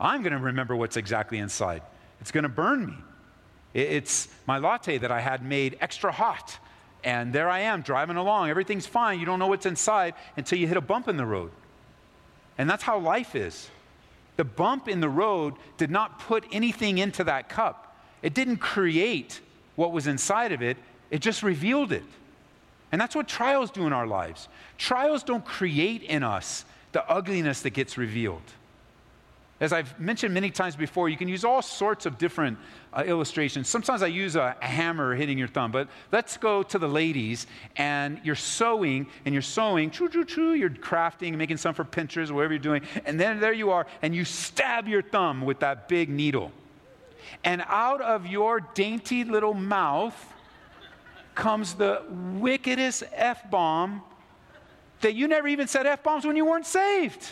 I'm 0.01 0.23
going 0.23 0.33
to 0.33 0.39
remember 0.39 0.75
what's 0.77 0.97
exactly 0.97 1.39
inside. 1.39 1.83
It's 2.21 2.33
going 2.33 2.43
to 2.43 2.49
burn 2.49 2.87
me. 2.87 2.97
It's 3.73 4.29
my 4.47 4.59
latte 4.59 4.99
that 4.99 5.11
I 5.11 5.21
had 5.21 5.45
made 5.45 5.79
extra 5.81 6.13
hot 6.13 6.59
and 7.05 7.33
there 7.33 7.49
I 7.49 7.61
am 7.61 7.83
driving 7.83 8.17
along. 8.17 8.49
Everything's 8.49 8.87
fine. 8.87 9.21
You 9.21 9.27
don't 9.27 9.39
know 9.39 9.47
what's 9.47 9.67
inside 9.67 10.15
until 10.37 10.59
you 10.59 10.67
hit 10.67 10.77
a 10.77 10.81
bump 10.81 11.07
in 11.07 11.17
the 11.17 11.27
road. 11.27 11.51
And 12.57 12.69
that's 12.69 12.83
how 12.83 12.99
life 12.99 13.37
is. 13.37 13.69
The 14.37 14.45
bump 14.45 14.89
in 14.89 15.01
the 15.01 15.09
road 15.09 15.55
did 15.77 15.91
not 15.91 16.19
put 16.19 16.45
anything 16.51 16.99
into 16.99 17.23
that 17.25 17.49
cup, 17.49 17.97
it 18.23 18.35
didn't 18.35 18.57
create 18.57 19.41
what 19.77 19.93
was 19.93 20.07
inside 20.07 20.53
of 20.53 20.63
it, 20.63 20.77
it 21.11 21.21
just 21.21 21.43
revealed 21.43 21.93
it. 21.93 22.05
And 22.91 23.01
that's 23.01 23.15
what 23.15 23.27
trials 23.29 23.71
do 23.71 23.87
in 23.87 23.93
our 23.93 24.07
lives. 24.07 24.49
Trials 24.79 25.23
don't 25.25 25.45
create 25.45 26.03
in 26.03 26.23
us 26.23 26.65
the 26.93 27.09
ugliness 27.11 27.61
that 27.63 27.71
gets 27.71 27.99
revealed. 27.99 28.43
As 29.65 29.73
I've 29.73 29.99
mentioned 29.99 30.35
many 30.35 30.51
times 30.51 30.77
before, 30.77 31.09
you 31.09 31.17
can 31.17 31.27
use 31.27 31.43
all 31.43 31.63
sorts 31.63 32.05
of 32.05 32.19
different 32.19 32.59
uh, 32.93 33.03
illustrations. 33.07 33.67
Sometimes 33.67 34.03
I 34.03 34.09
use 34.09 34.37
a, 34.37 34.55
a, 34.61 34.67
hammer 34.67 35.15
hitting 35.15 35.39
your 35.39 35.49
thumb, 35.49 35.73
but 35.73 35.89
let's 36.13 36.37
go 36.37 36.63
to 36.65 36.79
the 36.79 36.87
ladies 36.87 37.47
and 37.77 38.21
you're 38.23 38.35
sewing 38.35 39.07
and 39.25 39.33
you're 39.33 39.41
sewing, 39.41 39.91
choo 39.91 40.11
choo 40.11 40.27
true, 40.27 40.53
you're 40.53 40.69
crafting, 40.69 41.35
making 41.39 41.57
some 41.57 41.73
for 41.73 41.83
Pinterest 41.83 42.31
or 42.31 42.35
whatever 42.35 42.53
you're 42.53 42.59
doing, 42.59 42.83
and 43.07 43.19
then 43.19 43.41
there 43.41 43.55
you 43.55 43.71
are, 43.71 43.87
and 44.03 44.15
you 44.15 44.27
stab 44.27 44.87
your 44.87 45.01
thumb 45.01 45.41
with 45.41 45.61
that 45.61 45.89
big 45.89 46.11
needle. 46.11 46.53
And 47.43 47.65
out 47.67 48.03
of 48.03 48.27
your 48.27 48.61
dainty 48.61 49.25
little 49.25 49.55
mouth 49.55 50.15
comes 51.35 51.73
the 51.73 52.03
wickedest 52.11 53.05
F 53.15 53.51
bomb 53.51 54.03
that 55.01 55.15
you 55.15 55.27
never 55.27 55.49
even 55.49 55.69
said 55.69 55.87
F 55.87 56.03
bombs 56.03 56.27
when 56.27 56.37
you 56.37 56.45
weren't 56.45 56.67
saved. 56.67 57.27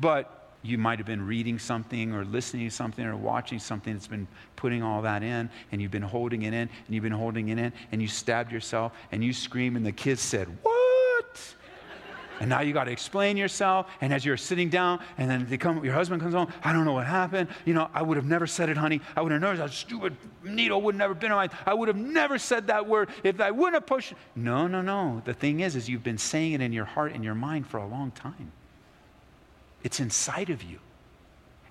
But 0.00 0.38
you 0.62 0.78
might 0.78 0.98
have 0.98 1.06
been 1.06 1.26
reading 1.26 1.58
something 1.58 2.12
or 2.12 2.24
listening 2.24 2.68
to 2.68 2.74
something 2.74 3.04
or 3.04 3.16
watching 3.16 3.58
something 3.58 3.92
that's 3.92 4.06
been 4.06 4.28
putting 4.56 4.82
all 4.82 5.02
that 5.02 5.22
in 5.22 5.50
and 5.72 5.82
you've 5.82 5.90
been 5.90 6.02
holding 6.02 6.42
it 6.42 6.54
in 6.54 6.68
and 6.68 6.70
you've 6.88 7.02
been 7.02 7.12
holding 7.12 7.48
it 7.48 7.58
in 7.58 7.72
and 7.90 8.00
you 8.00 8.08
stabbed 8.08 8.52
yourself 8.52 8.92
and 9.10 9.24
you 9.24 9.32
scream 9.32 9.76
and 9.76 9.84
the 9.84 9.92
kids 9.92 10.20
said, 10.20 10.48
What? 10.62 11.54
And 12.40 12.48
now 12.48 12.60
you 12.60 12.72
got 12.72 12.84
to 12.84 12.90
explain 12.90 13.36
yourself. 13.36 13.86
And 14.00 14.12
as 14.12 14.24
you're 14.24 14.36
sitting 14.36 14.68
down, 14.68 14.98
and 15.16 15.30
then 15.30 15.58
come, 15.58 15.84
your 15.84 15.94
husband 15.94 16.20
comes 16.20 16.34
home. 16.34 16.52
I 16.64 16.72
don't 16.72 16.84
know 16.84 16.94
what 16.94 17.06
happened. 17.06 17.48
You 17.64 17.72
know, 17.72 17.88
I 17.94 18.02
would 18.02 18.16
have 18.16 18.26
never 18.26 18.48
said 18.48 18.68
it, 18.68 18.76
honey. 18.76 19.00
I 19.14 19.22
would 19.22 19.30
have 19.30 19.40
never. 19.40 19.56
That 19.56 19.70
stupid 19.70 20.16
needle 20.42 20.82
would 20.82 20.96
never 20.96 21.14
been 21.14 21.30
on 21.30 21.36
my. 21.36 21.54
I 21.66 21.74
would 21.74 21.86
have 21.86 21.96
never 21.96 22.38
said 22.38 22.66
that 22.66 22.88
word 22.88 23.10
if 23.22 23.40
I 23.40 23.52
wouldn't 23.52 23.74
have 23.74 23.86
pushed. 23.86 24.14
No, 24.34 24.66
no, 24.66 24.82
no. 24.82 25.22
The 25.24 25.34
thing 25.34 25.60
is, 25.60 25.76
is 25.76 25.88
you've 25.88 26.02
been 26.02 26.18
saying 26.18 26.54
it 26.54 26.60
in 26.60 26.72
your 26.72 26.84
heart 26.84 27.12
and 27.12 27.22
your 27.22 27.36
mind 27.36 27.68
for 27.68 27.76
a 27.76 27.86
long 27.86 28.10
time. 28.10 28.50
It's 29.84 30.00
inside 30.00 30.50
of 30.50 30.62
you. 30.62 30.78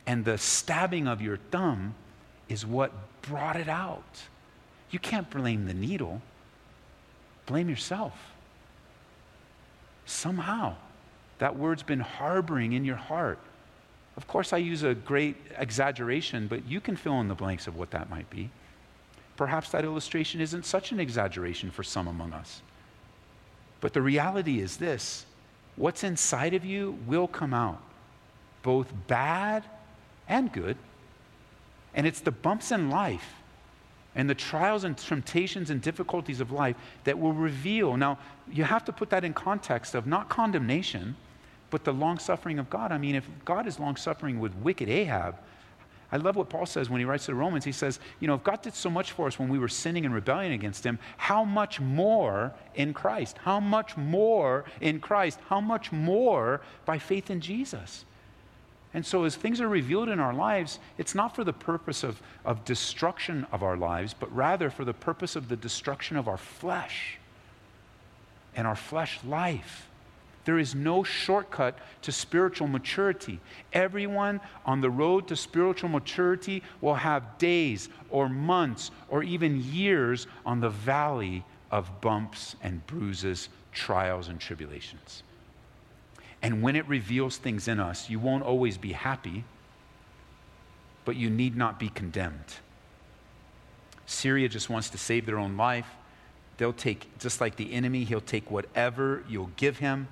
And 0.06 0.25
the 0.25 0.38
stabbing 0.38 1.08
of 1.08 1.22
your 1.22 1.38
thumb 1.38 1.96
is 2.50 2.65
what 2.65 2.91
brought 3.22 3.56
it 3.56 3.70
out. 3.70 4.22
You 4.89 5.00
can't 5.00 5.30
blame 5.30 5.65
the 5.65 5.74
needle, 5.74 6.22
blame 7.46 7.70
yourself. 7.70 8.13
Somehow, 10.06 10.75
that 11.39 11.56
word's 11.56 11.84
been 11.84 12.01
harboring 12.01 12.74
in 12.74 12.84
your 12.84 12.98
heart. 12.98 13.39
Of 14.18 14.27
course, 14.27 14.51
I 14.51 14.58
use 14.58 14.84
a 14.84 14.94
great 14.94 15.38
exaggeration, 15.58 16.48
but 16.48 16.65
you 16.68 16.82
can 16.82 16.98
fill 16.98 17.22
in 17.22 17.30
the 17.30 17.36
blanks 17.36 17.68
of 17.68 17.77
what 17.77 17.91
that 17.91 18.10
might 18.10 18.30
be. 18.30 18.50
Perhaps 19.38 19.70
that 19.70 19.86
illustration 19.86 20.41
isn't 20.41 20.65
such 20.65 20.91
an 20.91 21.00
exaggeration 21.00 21.72
for 21.72 21.84
some 21.84 22.08
among 22.08 22.34
us. 22.34 22.62
But 23.80 23.94
the 23.94 24.01
reality 24.01 24.60
is 24.60 24.77
this 24.77 25.25
what's 25.77 26.03
inside 26.03 26.53
of 26.53 26.65
you 26.65 27.00
will 27.08 27.27
come 27.27 27.53
out 27.53 27.82
both 28.63 28.91
bad 29.08 29.63
and 30.27 30.51
good. 30.51 30.77
And 31.94 32.08
it's 32.08 32.22
the 32.22 32.32
bumps 32.32 32.72
in 32.72 32.89
life 32.89 33.36
and 34.15 34.30
the 34.30 34.36
trials 34.36 34.84
and 34.84 34.98
temptations 34.98 35.70
and 35.70 35.82
difficulties 35.82 36.41
of 36.41 36.51
life 36.51 36.75
that 37.06 37.18
will 37.18 37.34
reveal. 37.34 37.96
Now, 37.98 38.18
you 38.51 38.63
have 38.63 38.84
to 38.86 38.91
put 38.91 39.10
that 39.12 39.24
in 39.24 39.34
context 39.34 39.96
of 39.96 40.06
not 40.06 40.30
condemnation, 40.30 41.15
but 41.70 41.84
the 41.84 41.94
long 41.94 42.20
suffering 42.20 42.60
of 42.60 42.70
God. 42.70 42.91
I 42.91 42.98
mean, 42.98 43.15
if 43.15 43.27
God 43.46 43.68
is 43.68 43.80
long 43.80 43.96
suffering 43.96 44.39
with 44.39 44.53
wicked 44.56 44.89
Ahab, 44.89 45.36
I 46.12 46.18
love 46.18 46.36
what 46.36 46.50
Paul 46.50 46.65
says 46.65 46.89
when 46.89 47.00
he 47.00 47.06
writes 47.06 47.25
to 47.25 47.32
the 47.32 47.36
Romans. 47.36 47.63
He 47.63 47.72
says, 47.72 48.01
you 48.20 48.27
know, 48.27 48.36
if 48.36 48.44
God 48.44 48.62
did 48.62 48.74
so 48.74 48.89
much 48.89 49.13
for 49.13 49.27
us 49.27 49.39
when 49.39 49.48
we 49.48 49.58
were 49.58 49.70
sinning 49.70 50.06
and 50.06 50.13
rebelling 50.13 50.51
against 50.51 50.86
him, 50.86 51.00
how 51.15 51.46
much 51.46 51.80
more 51.80 52.53
in 52.75 52.94
Christ? 52.94 53.38
How 53.38 53.62
much 53.62 53.96
more 53.96 54.65
in 54.82 55.00
Christ? 55.00 55.39
How 55.48 55.62
much 55.62 55.94
more 55.94 56.60
by 56.86 57.00
faith 57.00 57.30
in 57.30 57.39
Jesus? 57.39 58.03
And 58.94 59.06
so, 59.06 59.24
as 59.24 59.36
things 59.36 59.62
are 59.62 59.70
revealed 59.70 60.10
in 60.10 60.20
our 60.20 60.34
lives, 60.34 60.80
it's 60.98 61.16
not 61.16 61.34
for 61.36 61.44
the 61.44 61.54
purpose 61.54 62.04
of, 62.04 62.22
of 62.44 62.66
destruction 62.66 63.48
of 63.52 63.64
our 63.64 63.78
lives, 63.78 64.14
but 64.14 64.34
rather 64.36 64.70
for 64.70 64.84
the 64.84 64.94
purpose 64.94 65.36
of 65.36 65.48
the 65.48 65.56
destruction 65.56 66.18
of 66.18 66.28
our 66.28 66.38
flesh 66.38 67.18
and 68.54 68.68
our 68.68 68.76
flesh 68.76 69.20
life. 69.24 69.88
There 70.44 70.60
is 70.60 70.74
no 70.74 71.04
shortcut 71.04 71.78
to 72.02 72.12
spiritual 72.12 72.68
maturity. 72.68 73.40
Everyone 73.72 74.42
on 74.66 74.82
the 74.82 74.90
road 74.90 75.28
to 75.28 75.36
spiritual 75.36 75.90
maturity 75.90 76.64
will 76.82 76.96
have 76.96 77.38
days 77.38 77.90
or 78.10 78.28
months 78.28 78.92
or 79.08 79.24
even 79.24 79.62
years 79.62 80.28
on 80.46 80.60
the 80.60 80.70
valley 80.70 81.46
of 81.70 82.02
bumps 82.02 82.56
and 82.62 82.86
bruises, 82.88 83.50
trials 83.72 84.28
and 84.28 84.40
tribulations. 84.40 85.24
And 86.42 86.62
when 86.62 86.76
it 86.76 86.88
reveals 86.88 87.38
things 87.38 87.68
in 87.68 87.80
us, 87.80 88.10
you 88.10 88.20
won't 88.20 88.44
always 88.44 88.78
be 88.78 88.94
happy, 88.94 89.44
but 91.06 91.16
you 91.16 91.30
need 91.30 91.56
not 91.56 91.80
be 91.80 91.90
condemned. 91.90 92.56
Syria 94.06 94.50
just 94.50 94.70
wants 94.70 94.90
to 94.90 94.98
save 94.98 95.26
their 95.26 95.38
own 95.38 95.56
life. 95.56 95.88
They'll 96.58 96.74
take, 96.74 97.18
just 97.20 97.42
like 97.42 97.56
the 97.56 97.74
enemy, 97.74 98.04
he'll 98.04 98.22
take 98.22 98.50
whatever 98.52 99.24
you'll 99.30 99.52
give 99.56 99.78
him. 99.78 100.08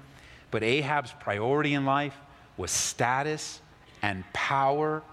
But 0.52 0.64
Ahab's 0.64 1.14
priority 1.20 1.74
in 1.74 1.86
life 1.86 2.16
was 2.58 2.72
status 2.72 3.60
and 4.02 4.24
power 4.34 5.04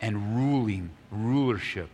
and 0.00 0.36
ruling, 0.36 0.90
rulership. 1.10 1.88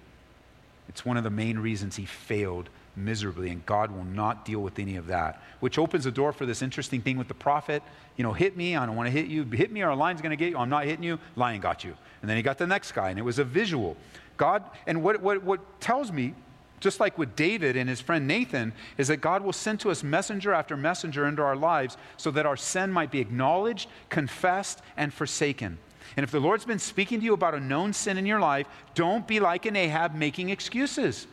It's 0.88 1.04
one 1.04 1.16
of 1.16 1.24
the 1.24 1.30
main 1.30 1.58
reasons 1.58 1.96
he 1.96 2.06
failed 2.06 2.68
miserably, 2.96 3.50
and 3.50 3.64
God 3.66 3.90
will 3.90 4.04
not 4.04 4.44
deal 4.44 4.60
with 4.60 4.78
any 4.78 4.96
of 4.96 5.06
that. 5.06 5.42
Which 5.60 5.78
opens 5.78 6.04
the 6.04 6.10
door 6.10 6.32
for 6.32 6.46
this 6.46 6.62
interesting 6.62 7.00
thing 7.00 7.16
with 7.16 7.28
the 7.28 7.34
prophet. 7.34 7.82
You 8.16 8.24
know, 8.24 8.32
hit 8.32 8.56
me, 8.56 8.76
I 8.76 8.86
don't 8.86 8.96
want 8.96 9.06
to 9.06 9.10
hit 9.10 9.26
you. 9.26 9.44
Hit 9.44 9.72
me, 9.72 9.82
or 9.82 9.90
a 9.90 9.96
lion's 9.96 10.20
going 10.20 10.30
to 10.30 10.36
get 10.36 10.50
you. 10.50 10.58
I'm 10.58 10.68
not 10.68 10.84
hitting 10.84 11.04
you. 11.04 11.18
Lion 11.36 11.60
got 11.60 11.84
you. 11.84 11.94
And 12.20 12.28
then 12.28 12.36
he 12.36 12.42
got 12.42 12.58
the 12.58 12.66
next 12.66 12.92
guy, 12.92 13.10
and 13.10 13.18
it 13.18 13.22
was 13.22 13.38
a 13.38 13.44
visual. 13.44 13.96
God, 14.36 14.64
and 14.86 15.02
what, 15.02 15.20
what, 15.20 15.42
what 15.42 15.80
tells 15.80 16.12
me, 16.12 16.34
just 16.80 17.00
like 17.00 17.18
with 17.18 17.34
David 17.34 17.76
and 17.76 17.88
his 17.88 18.00
friend 18.00 18.26
Nathan, 18.26 18.72
is 18.96 19.08
that 19.08 19.18
God 19.18 19.42
will 19.42 19.52
send 19.52 19.80
to 19.80 19.90
us 19.90 20.02
messenger 20.02 20.52
after 20.54 20.76
messenger 20.76 21.26
into 21.26 21.42
our 21.42 21.56
lives 21.56 21.96
so 22.16 22.30
that 22.30 22.46
our 22.46 22.56
sin 22.56 22.92
might 22.92 23.10
be 23.10 23.20
acknowledged, 23.20 23.88
confessed, 24.08 24.80
and 24.96 25.12
forsaken. 25.12 25.78
And 26.16 26.24
if 26.24 26.30
the 26.30 26.40
Lord's 26.40 26.64
been 26.64 26.78
speaking 26.78 27.18
to 27.20 27.24
you 27.24 27.34
about 27.34 27.54
a 27.54 27.60
known 27.60 27.92
sin 27.92 28.16
in 28.16 28.26
your 28.26 28.40
life, 28.40 28.66
don't 28.94 29.26
be 29.26 29.40
like 29.40 29.66
an 29.66 29.76
Ahab 29.76 30.14
making 30.14 30.50
excuses. 30.50 31.26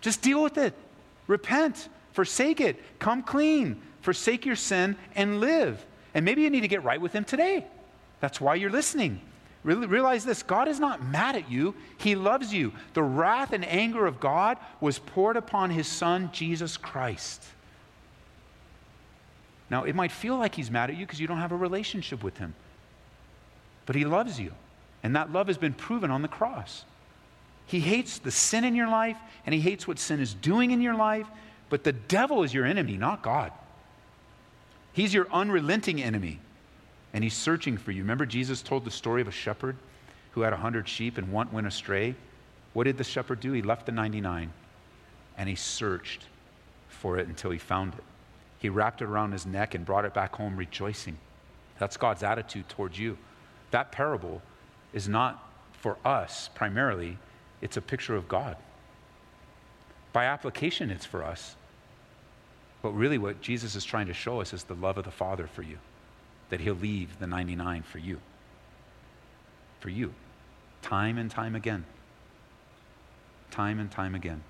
Just 0.00 0.22
deal 0.22 0.42
with 0.42 0.58
it. 0.58 0.74
Repent, 1.28 1.88
forsake 2.12 2.60
it, 2.60 2.82
come 2.98 3.22
clean, 3.22 3.80
forsake 4.00 4.44
your 4.44 4.56
sin, 4.56 4.96
and 5.14 5.40
live. 5.40 5.84
And 6.14 6.24
maybe 6.24 6.42
you 6.42 6.50
need 6.50 6.62
to 6.62 6.68
get 6.68 6.82
right 6.82 7.00
with 7.00 7.12
Him 7.12 7.24
today. 7.24 7.64
That's 8.18 8.40
why 8.40 8.56
you're 8.56 8.70
listening. 8.70 9.20
Realize 9.62 10.24
this 10.24 10.42
God 10.42 10.66
is 10.66 10.80
not 10.80 11.04
mad 11.04 11.36
at 11.36 11.50
you, 11.50 11.74
He 11.98 12.14
loves 12.14 12.52
you. 12.52 12.72
The 12.94 13.02
wrath 13.02 13.52
and 13.52 13.64
anger 13.64 14.06
of 14.06 14.18
God 14.18 14.56
was 14.80 14.98
poured 14.98 15.36
upon 15.36 15.70
His 15.70 15.86
Son, 15.86 16.30
Jesus 16.32 16.76
Christ. 16.76 17.44
Now, 19.70 19.84
it 19.84 19.94
might 19.94 20.12
feel 20.12 20.38
like 20.38 20.54
He's 20.54 20.70
mad 20.70 20.90
at 20.90 20.96
you 20.96 21.04
because 21.04 21.20
you 21.20 21.26
don't 21.26 21.38
have 21.38 21.52
a 21.52 21.56
relationship 21.56 22.24
with 22.24 22.38
Him, 22.38 22.54
but 23.84 23.94
He 23.94 24.04
loves 24.06 24.40
you. 24.40 24.52
And 25.02 25.14
that 25.14 25.32
love 25.32 25.46
has 25.48 25.58
been 25.58 25.74
proven 25.74 26.10
on 26.10 26.22
the 26.22 26.28
cross. 26.28 26.84
He 27.68 27.80
hates 27.80 28.18
the 28.18 28.30
sin 28.30 28.64
in 28.64 28.74
your 28.74 28.88
life 28.88 29.18
and 29.44 29.54
he 29.54 29.60
hates 29.60 29.86
what 29.86 29.98
sin 29.98 30.20
is 30.20 30.32
doing 30.32 30.70
in 30.70 30.80
your 30.80 30.94
life, 30.94 31.26
but 31.68 31.84
the 31.84 31.92
devil 31.92 32.42
is 32.42 32.52
your 32.52 32.64
enemy, 32.64 32.96
not 32.96 33.22
God. 33.22 33.52
He's 34.94 35.12
your 35.12 35.28
unrelenting 35.30 36.02
enemy 36.02 36.40
and 37.12 37.22
he's 37.22 37.36
searching 37.36 37.76
for 37.76 37.92
you. 37.92 38.02
Remember, 38.02 38.24
Jesus 38.24 38.62
told 38.62 38.86
the 38.86 38.90
story 38.90 39.20
of 39.20 39.28
a 39.28 39.32
shepherd 39.32 39.76
who 40.32 40.40
had 40.40 40.54
a 40.54 40.56
hundred 40.56 40.88
sheep 40.88 41.18
and 41.18 41.30
one 41.30 41.52
went 41.52 41.66
astray? 41.66 42.14
What 42.72 42.84
did 42.84 42.96
the 42.96 43.04
shepherd 43.04 43.40
do? 43.40 43.52
He 43.52 43.60
left 43.60 43.84
the 43.84 43.92
99 43.92 44.50
and 45.36 45.48
he 45.48 45.54
searched 45.54 46.24
for 46.88 47.18
it 47.18 47.28
until 47.28 47.50
he 47.50 47.58
found 47.58 47.92
it. 47.94 48.04
He 48.60 48.70
wrapped 48.70 49.02
it 49.02 49.08
around 49.08 49.32
his 49.32 49.44
neck 49.44 49.74
and 49.74 49.84
brought 49.84 50.06
it 50.06 50.14
back 50.14 50.34
home 50.34 50.56
rejoicing. 50.56 51.18
That's 51.78 51.98
God's 51.98 52.22
attitude 52.22 52.68
towards 52.70 52.98
you. 52.98 53.18
That 53.72 53.92
parable 53.92 54.40
is 54.94 55.06
not 55.06 55.46
for 55.72 55.98
us 56.04 56.48
primarily, 56.54 57.18
it's 57.60 57.76
a 57.76 57.82
picture 57.82 58.16
of 58.16 58.28
God. 58.28 58.56
By 60.12 60.24
application, 60.24 60.90
it's 60.90 61.06
for 61.06 61.22
us. 61.22 61.56
But 62.82 62.90
really, 62.92 63.18
what 63.18 63.40
Jesus 63.40 63.74
is 63.74 63.84
trying 63.84 64.06
to 64.06 64.14
show 64.14 64.40
us 64.40 64.52
is 64.52 64.64
the 64.64 64.74
love 64.74 64.98
of 64.98 65.04
the 65.04 65.10
Father 65.10 65.46
for 65.46 65.62
you, 65.62 65.78
that 66.50 66.60
He'll 66.60 66.74
leave 66.74 67.18
the 67.18 67.26
99 67.26 67.82
for 67.82 67.98
you. 67.98 68.20
For 69.80 69.90
you. 69.90 70.14
Time 70.82 71.18
and 71.18 71.30
time 71.30 71.54
again. 71.54 71.84
Time 73.50 73.80
and 73.80 73.90
time 73.90 74.14
again. 74.14 74.42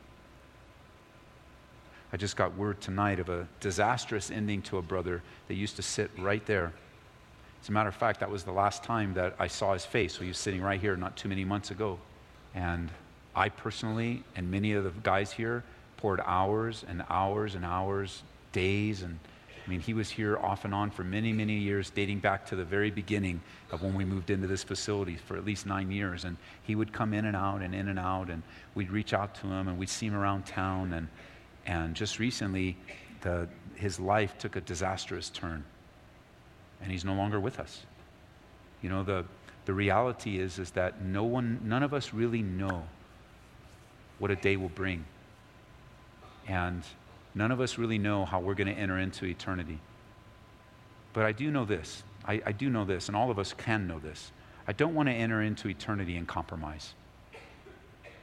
I 2.12 2.16
just 2.16 2.36
got 2.36 2.56
word 2.56 2.80
tonight 2.80 3.18
of 3.18 3.28
a 3.28 3.46
disastrous 3.60 4.30
ending 4.30 4.62
to 4.62 4.78
a 4.78 4.82
brother 4.82 5.22
that 5.46 5.54
used 5.54 5.76
to 5.76 5.82
sit 5.82 6.10
right 6.18 6.44
there. 6.46 6.72
As 7.62 7.68
a 7.68 7.72
matter 7.72 7.88
of 7.88 7.94
fact, 7.94 8.20
that 8.20 8.30
was 8.30 8.44
the 8.44 8.52
last 8.52 8.82
time 8.82 9.14
that 9.14 9.34
I 9.38 9.46
saw 9.46 9.74
his 9.74 9.84
face. 9.84 10.16
He 10.16 10.28
was 10.28 10.38
sitting 10.38 10.62
right 10.62 10.80
here 10.80 10.96
not 10.96 11.16
too 11.16 11.28
many 11.28 11.44
months 11.44 11.70
ago. 11.70 11.98
And 12.54 12.90
I 13.34 13.48
personally, 13.48 14.24
and 14.36 14.50
many 14.50 14.72
of 14.72 14.84
the 14.84 14.90
guys 15.02 15.32
here, 15.32 15.64
poured 15.96 16.20
hours 16.24 16.84
and 16.88 17.04
hours 17.08 17.54
and 17.54 17.64
hours, 17.64 18.22
days, 18.52 19.02
and 19.02 19.18
I 19.68 19.70
mean, 19.70 19.80
he 19.80 19.92
was 19.92 20.08
here 20.08 20.38
off 20.38 20.64
and 20.64 20.74
on 20.74 20.90
for 20.90 21.04
many, 21.04 21.30
many 21.30 21.58
years, 21.58 21.90
dating 21.90 22.20
back 22.20 22.46
to 22.46 22.56
the 22.56 22.64
very 22.64 22.90
beginning 22.90 23.42
of 23.70 23.82
when 23.82 23.92
we 23.92 24.02
moved 24.02 24.30
into 24.30 24.46
this 24.46 24.64
facility 24.64 25.16
for 25.16 25.36
at 25.36 25.44
least 25.44 25.66
nine 25.66 25.90
years. 25.90 26.24
And 26.24 26.38
he 26.62 26.74
would 26.74 26.90
come 26.90 27.12
in 27.12 27.26
and 27.26 27.36
out 27.36 27.60
and 27.60 27.74
in 27.74 27.88
and 27.88 27.98
out, 27.98 28.30
and 28.30 28.42
we'd 28.74 28.90
reach 28.90 29.12
out 29.12 29.34
to 29.36 29.46
him 29.46 29.68
and 29.68 29.76
we'd 29.76 29.90
see 29.90 30.06
him 30.06 30.14
around 30.14 30.46
town. 30.46 30.94
And, 30.94 31.08
and 31.66 31.94
just 31.94 32.18
recently, 32.18 32.78
the, 33.20 33.46
his 33.74 34.00
life 34.00 34.38
took 34.38 34.56
a 34.56 34.62
disastrous 34.62 35.28
turn, 35.28 35.62
and 36.80 36.90
he's 36.90 37.04
no 37.04 37.12
longer 37.12 37.38
with 37.38 37.60
us. 37.60 37.82
You 38.80 38.88
know, 38.88 39.02
the, 39.02 39.26
the 39.68 39.74
reality 39.74 40.38
is, 40.38 40.58
is 40.58 40.70
that 40.70 41.02
no 41.02 41.24
one, 41.24 41.60
none 41.62 41.82
of 41.82 41.92
us 41.92 42.14
really 42.14 42.40
know 42.40 42.84
what 44.18 44.30
a 44.30 44.36
day 44.36 44.56
will 44.56 44.70
bring. 44.70 45.04
And 46.46 46.82
none 47.34 47.50
of 47.50 47.60
us 47.60 47.76
really 47.76 47.98
know 47.98 48.24
how 48.24 48.40
we're 48.40 48.54
going 48.54 48.74
to 48.74 48.80
enter 48.80 48.96
into 48.96 49.26
eternity. 49.26 49.78
But 51.12 51.26
I 51.26 51.32
do 51.32 51.50
know 51.50 51.66
this. 51.66 52.02
I, 52.24 52.40
I, 52.46 52.52
do 52.52 52.70
know 52.70 52.86
this, 52.86 53.08
and 53.08 53.16
all 53.16 53.30
of 53.30 53.38
us 53.38 53.52
can 53.52 53.86
know 53.86 53.98
this. 53.98 54.32
I 54.66 54.72
don't 54.72 54.94
want 54.94 55.10
to 55.10 55.14
enter 55.14 55.42
into 55.42 55.68
eternity 55.68 56.16
and 56.16 56.26
compromise. 56.26 56.94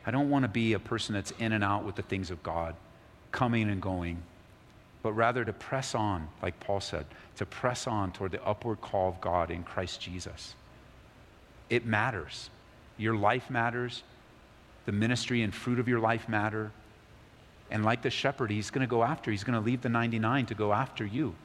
I 0.04 0.10
don't 0.10 0.32
want 0.32 0.46
to 0.46 0.50
be 0.50 0.74
a 0.74 0.80
person 0.80 1.14
that's 1.14 1.30
in 1.38 1.52
and 1.52 1.64
out 1.64 1.86
with 1.86 1.94
the 1.94 2.02
things 2.02 2.32
of 2.32 2.42
God, 2.42 2.74
coming 3.32 3.70
and 3.70 3.80
going, 3.80 4.24
but 5.04 5.14
rather 5.14 5.46
to 5.46 5.54
press 5.54 5.94
on, 5.94 6.28
like 6.42 6.60
Paul 6.60 6.82
said, 6.82 7.06
to 7.36 7.46
press 7.46 7.86
on 7.86 8.14
toward 8.14 8.32
the 8.32 8.44
upward 8.44 8.82
call 8.82 9.10
of 9.10 9.22
God 9.22 9.52
in 9.52 9.62
Christ 9.62 10.02
Jesus. 10.02 10.56
It 11.70 11.86
matters. 11.86 12.50
Your 12.98 13.16
life 13.16 13.50
matters. 13.50 14.04
The 14.86 14.92
ministry 14.92 15.42
and 15.42 15.54
fruit 15.54 15.80
of 15.80 15.88
your 15.88 16.00
life 16.00 16.30
matter. 16.30 16.72
And 17.72 17.84
like 17.84 18.02
the 18.02 18.10
shepherd, 18.10 18.52
he's 18.52 18.70
going 18.70 18.86
to 18.86 18.90
go 18.90 19.04
after. 19.04 19.32
He's 19.32 19.44
going 19.44 19.60
to 19.60 19.66
leave 19.66 19.82
the 19.82 19.90
99 19.90 20.46
to 20.48 20.56
go 20.56 20.72
after 20.72 21.06
you, 21.06 21.36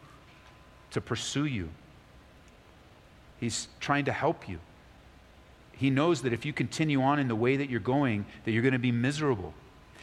to 0.91 1.01
pursue 1.01 1.47
you. 1.47 1.71
He's 3.39 3.69
trying 3.81 4.05
to 4.05 4.13
help 4.13 4.49
you. 4.49 4.59
He 5.73 5.89
knows 5.89 6.21
that 6.23 6.35
if 6.35 6.45
you 6.45 6.53
continue 6.53 7.01
on 7.01 7.19
in 7.19 7.29
the 7.29 7.35
way 7.35 7.57
that 7.57 7.71
you're 7.71 7.81
going, 7.81 8.27
that 8.45 8.51
you're 8.51 8.63
going 8.63 8.75
to 8.75 8.79
be 8.79 8.93
miserable. 8.93 9.55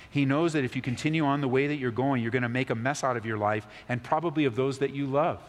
He 0.09 0.25
knows 0.25 0.53
that 0.53 0.63
if 0.63 0.75
you 0.75 0.81
continue 0.81 1.23
on 1.23 1.41
the 1.41 1.47
way 1.47 1.67
that 1.67 1.75
you're 1.75 1.91
going, 1.91 2.23
you're 2.23 2.31
going 2.31 2.41
to 2.41 2.49
make 2.49 2.71
a 2.71 2.75
mess 2.75 3.03
out 3.03 3.15
of 3.15 3.25
your 3.27 3.37
life 3.37 3.67
and 3.87 4.01
probably 4.03 4.45
of 4.45 4.55
those 4.55 4.79
that 4.79 4.91
you 4.91 5.05
love. 5.05 5.39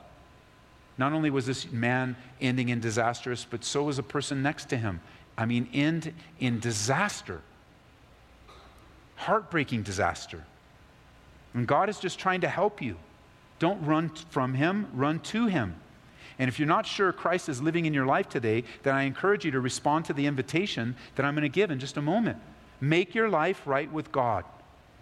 Not 0.99 1.13
only 1.13 1.31
was 1.31 1.47
this 1.47 1.71
man 1.71 2.17
ending 2.41 2.69
in 2.69 2.81
disastrous, 2.81 3.47
but 3.49 3.65
so 3.65 3.85
was 3.85 3.99
a 3.99 4.03
person 4.03 4.43
next 4.43 4.69
to 4.71 4.77
him. 4.77 5.01
I 5.39 5.47
mean, 5.47 5.69
end 5.73 6.13
in 6.41 6.59
disaster. 6.59 7.41
Heartbreaking 9.17 9.85
disaster. 9.85 10.45
And 11.55 11.67
God 11.67 11.89
is 11.89 12.01
just 12.01 12.19
trying 12.19 12.41
to 12.41 12.49
help 12.49 12.83
you. 12.83 12.97
Don't 13.61 13.85
run 13.85 14.11
from 14.31 14.55
him, 14.55 14.89
run 14.93 15.21
to 15.21 15.47
him. 15.47 15.77
And 16.39 16.49
if 16.49 16.59
you're 16.59 16.69
not 16.69 16.87
sure 16.87 17.13
Christ 17.13 17.49
is 17.49 17.61
living 17.61 17.87
in 17.87 17.95
your 17.95 18.07
life 18.07 18.29
today, 18.29 18.65
then 18.83 18.95
I 18.95 19.03
encourage 19.03 19.45
you 19.45 19.51
to 19.53 19.61
respond 19.61 20.05
to 20.07 20.13
the 20.13 20.27
invitation 20.27 20.95
that 21.17 21.25
I'm 21.25 21.35
going 21.35 21.43
to 21.43 21.49
give 21.49 21.71
in 21.71 21.81
just 21.81 21.97
a 21.97 22.03
moment. 22.03 22.39
Make 22.81 23.15
your 23.15 23.29
life 23.29 23.63
right 23.67 23.91
with 23.93 24.13
God. 24.13 24.45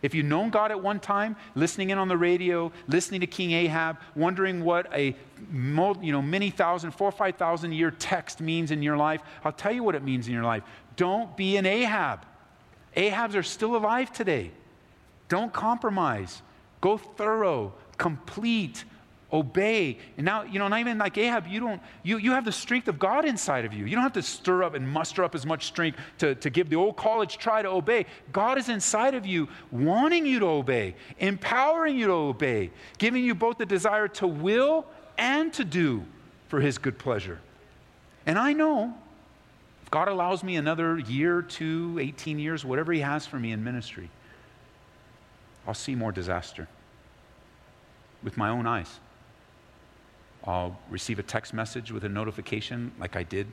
If 0.07 0.15
you've 0.15 0.27
known 0.27 0.51
God 0.51 0.71
at 0.71 0.81
one 0.81 1.01
time, 1.01 1.35
listening 1.57 1.91
in 1.91 1.99
on 1.99 2.07
the 2.07 2.17
radio, 2.17 2.71
listening 2.87 3.23
to 3.23 3.27
King 3.27 3.51
Ahab, 3.51 3.99
wondering 4.15 4.63
what 4.63 4.87
a 4.95 5.17
you 5.53 6.13
know, 6.13 6.23
many 6.23 6.49
thousand, 6.49 6.93
four 6.93 7.09
or 7.09 7.13
five 7.13 7.35
thousand 7.35 7.73
year 7.73 7.91
text 7.91 8.41
means 8.41 8.71
in 8.71 8.85
your 8.85 8.97
life, 8.97 9.21
I'll 9.45 9.51
tell 9.51 9.73
you 9.73 9.83
what 9.83 9.97
it 9.97 10.05
means 10.05 10.29
in 10.29 10.33
your 10.33 10.45
life. 10.45 10.63
Don't 10.95 11.37
be 11.37 11.57
an 11.57 11.67
Ahab. 11.67 12.25
Ahabs 12.97 13.35
are 13.35 13.43
still 13.43 13.75
alive 13.75 14.13
today. 14.13 14.53
Don't 15.29 15.53
compromise. 15.53 16.41
Go 16.81 16.99
thorough, 16.99 17.75
complete, 17.99 18.85
obey. 19.33 19.99
And 20.17 20.25
now, 20.25 20.43
you 20.43 20.59
know, 20.59 20.69
not 20.69 20.81
even 20.81 20.99
like 20.99 21.19
Ahab, 21.19 21.47
you 21.47 21.61
don't, 21.61 21.81
you, 22.03 22.19
you 22.19 22.33
have 22.33 22.45
the 22.45 22.53
strength 22.53 22.89
of 22.89 22.99
God 22.99 23.25
inside 23.25 23.65
of 23.65 23.73
you. 23.73 23.85
You 23.85 23.95
don't 23.95 24.03
have 24.03 24.13
to 24.15 24.23
stir 24.23 24.63
up 24.63 24.75
and 24.75 24.89
muster 24.89 25.25
up 25.25 25.35
as 25.35 25.45
much 25.45 25.67
strength 25.67 25.99
to, 26.19 26.35
to 26.37 26.51
give 26.51 26.69
the 26.71 26.77
old 26.77 26.97
college 26.97 27.39
try 27.39 27.63
to 27.63 27.69
obey. 27.69 28.07
God 28.33 28.59
is 28.59 28.69
inside 28.69 29.15
of 29.15 29.27
you, 29.27 29.49
wanting 29.71 30.27
you 30.27 30.39
to 30.41 30.47
obey, 30.47 30.95
empowering 31.19 31.99
you 31.99 32.07
to 32.07 32.13
obey, 32.13 32.71
giving 32.99 33.25
you 33.25 33.35
both 33.35 33.59
the 33.59 33.67
desire 33.67 34.09
to 34.09 34.27
will 34.27 34.87
and 35.19 35.53
to 35.55 35.65
do 35.65 36.05
for 36.49 36.61
his 36.61 36.79
good 36.79 36.99
pleasure. 36.99 37.41
And 38.27 38.39
I 38.39 38.53
know 38.53 38.95
if 39.83 39.91
God 39.91 40.09
allows 40.09 40.43
me 40.43 40.57
another 40.57 40.99
year, 40.99 41.43
two, 41.43 41.99
18 42.01 42.39
years, 42.39 42.65
whatever 42.65 42.93
he 42.93 43.01
has 43.01 43.27
for 43.27 43.39
me 43.39 43.53
in 43.53 43.65
ministry, 43.65 44.11
I'll 45.67 45.75
see 45.75 45.95
more 45.95 46.13
disaster 46.13 46.69
with 48.23 48.37
my 48.37 48.49
own 48.49 48.67
eyes. 48.67 49.01
I'll 50.47 50.79
receive 50.91 51.19
a 51.19 51.25
text 51.25 51.53
message 51.53 51.91
with 51.91 52.05
a 52.05 52.09
notification, 52.09 52.93
like 53.01 53.17
I 53.17 53.25
did 53.25 53.49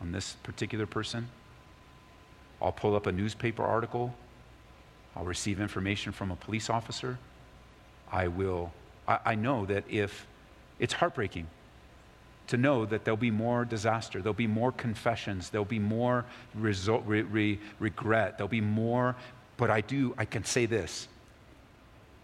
on 0.00 0.12
this 0.12 0.34
particular 0.42 0.86
person. 0.86 1.28
I'll 2.60 2.72
pull 2.72 2.96
up 2.96 3.06
a 3.06 3.12
newspaper 3.12 3.62
article. 3.62 4.14
I'll 5.14 5.24
receive 5.24 5.60
information 5.60 6.12
from 6.12 6.30
a 6.30 6.36
police 6.36 6.70
officer. 6.70 7.18
I 8.10 8.28
will, 8.28 8.72
I, 9.06 9.18
I 9.26 9.34
know 9.34 9.66
that 9.66 9.84
if 9.88 10.26
it's 10.78 10.94
heartbreaking, 10.94 11.46
to 12.46 12.56
know 12.56 12.86
that 12.86 13.04
there'll 13.04 13.18
be 13.18 13.30
more 13.30 13.66
disaster, 13.66 14.22
there'll 14.22 14.32
be 14.32 14.46
more 14.46 14.72
confessions, 14.72 15.50
there'll 15.50 15.66
be 15.66 15.78
more 15.78 16.24
result, 16.54 17.04
re, 17.06 17.20
re, 17.22 17.58
regret, 17.78 18.38
there'll 18.38 18.48
be 18.48 18.62
more. 18.62 19.16
But 19.58 19.70
I 19.70 19.82
do, 19.82 20.14
I 20.16 20.24
can 20.24 20.44
say 20.44 20.64
this 20.64 21.08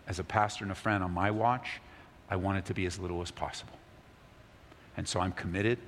as 0.07 0.19
a 0.19 0.25
pastor 0.25 0.65
and 0.65 0.73
a 0.73 0.75
friend 0.75 1.05
on 1.05 1.11
my 1.11 1.31
watch, 1.31 1.69
I 2.31 2.37
want 2.37 2.57
it 2.59 2.65
to 2.67 2.75
be 2.75 2.87
as 2.87 2.99
little 2.99 3.21
as 3.21 3.31
possible. 3.31 3.77
And 4.97 5.07
so 5.07 5.21
I'm 5.21 5.33
committed 5.33 5.79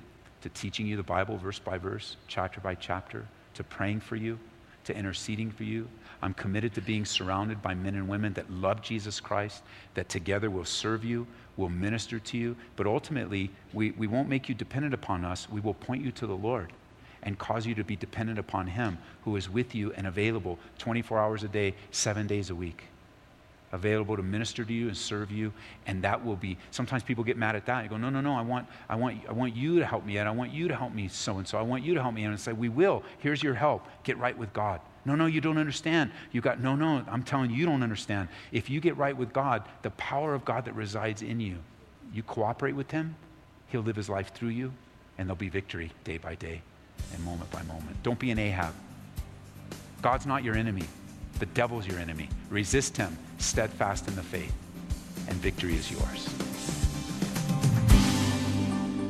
to 0.41 0.49
teaching 0.49 0.87
you 0.87 0.97
the 0.97 1.03
Bible 1.03 1.37
verse 1.37 1.59
by 1.59 1.77
verse, 1.77 2.17
chapter 2.27 2.59
by 2.59 2.75
chapter, 2.75 3.25
to 3.55 3.63
praying 3.63 4.01
for 4.01 4.15
you, 4.15 4.37
to 4.85 4.95
interceding 4.95 5.51
for 5.51 5.63
you. 5.63 5.87
I'm 6.21 6.33
committed 6.33 6.73
to 6.75 6.81
being 6.81 7.05
surrounded 7.05 7.61
by 7.61 7.73
men 7.73 7.95
and 7.95 8.07
women 8.07 8.33
that 8.33 8.51
love 8.51 8.81
Jesus 8.81 9.19
Christ, 9.19 9.63
that 9.93 10.09
together 10.09 10.49
will 10.49 10.65
serve 10.65 11.03
you, 11.03 11.27
will 11.55 11.69
minister 11.69 12.19
to 12.19 12.37
you. 12.37 12.55
But 12.75 12.87
ultimately, 12.87 13.51
we, 13.73 13.91
we 13.91 14.07
won't 14.07 14.29
make 14.29 14.49
you 14.49 14.55
dependent 14.55 14.93
upon 14.93 15.25
us. 15.25 15.49
We 15.49 15.61
will 15.61 15.73
point 15.73 16.03
you 16.03 16.11
to 16.13 16.27
the 16.27 16.35
Lord 16.35 16.73
and 17.23 17.37
cause 17.37 17.65
you 17.65 17.75
to 17.75 17.83
be 17.83 17.95
dependent 17.95 18.39
upon 18.39 18.67
Him 18.67 18.97
who 19.23 19.35
is 19.35 19.49
with 19.49 19.73
you 19.73 19.91
and 19.93 20.07
available 20.07 20.59
24 20.77 21.19
hours 21.19 21.43
a 21.43 21.47
day, 21.47 21.73
seven 21.91 22.27
days 22.27 22.49
a 22.49 22.55
week 22.55 22.83
available 23.71 24.15
to 24.15 24.23
minister 24.23 24.63
to 24.63 24.73
you 24.73 24.87
and 24.87 24.95
serve 24.95 25.29
you 25.29 25.51
and 25.87 26.01
that 26.03 26.23
will 26.23 26.35
be 26.35 26.57
sometimes 26.71 27.03
people 27.03 27.23
get 27.23 27.37
mad 27.37 27.55
at 27.55 27.65
that. 27.65 27.83
You 27.83 27.89
go 27.89 27.97
no 27.97 28.09
no 28.09 28.21
no 28.21 28.33
i 28.33 28.41
want 28.41 28.67
i 28.89 28.95
want 28.95 29.17
i 29.27 29.33
want 29.33 29.55
you 29.55 29.79
to 29.79 29.85
help 29.85 30.05
me 30.05 30.17
and 30.17 30.27
i 30.27 30.31
want 30.31 30.53
you 30.53 30.67
to 30.67 30.75
help 30.75 30.93
me 30.93 31.07
so 31.07 31.37
and 31.37 31.47
so 31.47 31.57
i 31.57 31.61
want 31.61 31.83
you 31.83 31.93
to 31.93 32.01
help 32.01 32.13
me. 32.13 32.23
And 32.23 32.39
say 32.39 32.53
we 32.53 32.69
will. 32.69 33.03
Here's 33.19 33.43
your 33.43 33.53
help. 33.53 33.85
Get 34.03 34.17
right 34.17 34.37
with 34.37 34.53
god. 34.53 34.81
No 35.05 35.15
no 35.15 35.25
you 35.25 35.41
don't 35.41 35.57
understand. 35.57 36.11
You 36.31 36.41
got 36.41 36.61
no 36.61 36.75
no 36.75 37.03
i'm 37.09 37.23
telling 37.23 37.51
you 37.51 37.57
you 37.57 37.65
don't 37.65 37.83
understand. 37.83 38.29
If 38.51 38.69
you 38.69 38.79
get 38.79 38.95
right 38.97 39.15
with 39.15 39.33
god 39.33 39.63
the 39.81 39.91
power 39.91 40.33
of 40.33 40.45
god 40.45 40.65
that 40.65 40.75
resides 40.75 41.21
in 41.21 41.39
you 41.39 41.57
you 42.13 42.23
cooperate 42.23 42.75
with 42.75 42.91
him 42.91 43.15
he'll 43.67 43.81
live 43.81 43.95
his 43.97 44.09
life 44.09 44.33
through 44.33 44.49
you 44.49 44.71
and 45.17 45.27
there'll 45.27 45.35
be 45.35 45.49
victory 45.49 45.91
day 46.03 46.17
by 46.17 46.35
day 46.35 46.61
and 47.13 47.23
moment 47.23 47.49
by 47.51 47.61
moment. 47.63 48.01
Don't 48.03 48.19
be 48.19 48.31
an 48.31 48.39
ahab. 48.39 48.73
God's 50.01 50.25
not 50.25 50.43
your 50.43 50.55
enemy. 50.55 50.83
The 51.39 51.45
devil's 51.47 51.87
your 51.87 51.99
enemy. 51.99 52.29
Resist 52.49 52.97
him, 52.97 53.17
steadfast 53.37 54.07
in 54.07 54.15
the 54.15 54.23
faith, 54.23 54.53
and 55.27 55.35
victory 55.37 55.75
is 55.75 55.91
yours. 55.91 56.29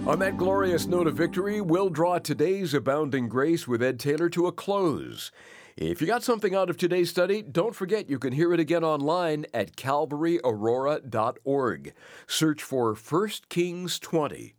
On 0.07 0.19
that 0.19 0.37
glorious 0.37 0.87
note 0.87 1.07
of 1.07 1.15
victory, 1.15 1.59
we'll 1.59 1.89
draw 1.89 2.17
today's 2.17 2.73
Abounding 2.73 3.27
Grace 3.27 3.67
with 3.67 3.83
Ed 3.83 3.99
Taylor 3.99 4.29
to 4.29 4.47
a 4.47 4.51
close. 4.51 5.31
If 5.75 6.01
you 6.01 6.07
got 6.07 6.23
something 6.23 6.55
out 6.55 6.71
of 6.71 6.77
today's 6.77 7.09
study, 7.09 7.41
don't 7.43 7.75
forget 7.75 8.09
you 8.09 8.17
can 8.17 8.33
hear 8.33 8.53
it 8.53 8.59
again 8.59 8.83
online 8.83 9.45
at 9.53 9.75
calvaryaurora.org. 9.75 11.93
Search 12.25 12.63
for 12.63 12.95
1 12.95 13.29
Kings 13.49 13.99
20. 13.99 14.56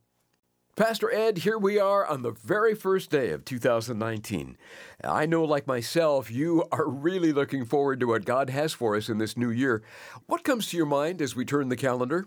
Pastor 0.79 1.13
Ed, 1.13 1.39
here 1.39 1.59
we 1.59 1.81
are 1.81 2.07
on 2.07 2.23
the 2.23 2.31
very 2.31 2.73
first 2.73 3.11
day 3.11 3.31
of 3.31 3.45
2019. 3.45 4.57
I 5.03 5.27
know, 5.27 5.43
like 5.43 5.67
myself, 5.67 6.31
you 6.31 6.67
are 6.71 6.89
really 6.89 7.33
looking 7.33 7.65
forward 7.65 7.99
to 7.99 8.07
what 8.07 8.25
God 8.25 8.49
has 8.51 8.75
for 8.75 8.95
us 8.95 9.09
in 9.09 9.19
this 9.19 9.37
new 9.37 9.51
year. 9.51 9.83
What 10.27 10.45
comes 10.45 10.69
to 10.69 10.77
your 10.77 10.87
mind 10.87 11.21
as 11.21 11.35
we 11.35 11.45
turn 11.45 11.69
the 11.69 11.75
calendar? 11.75 12.27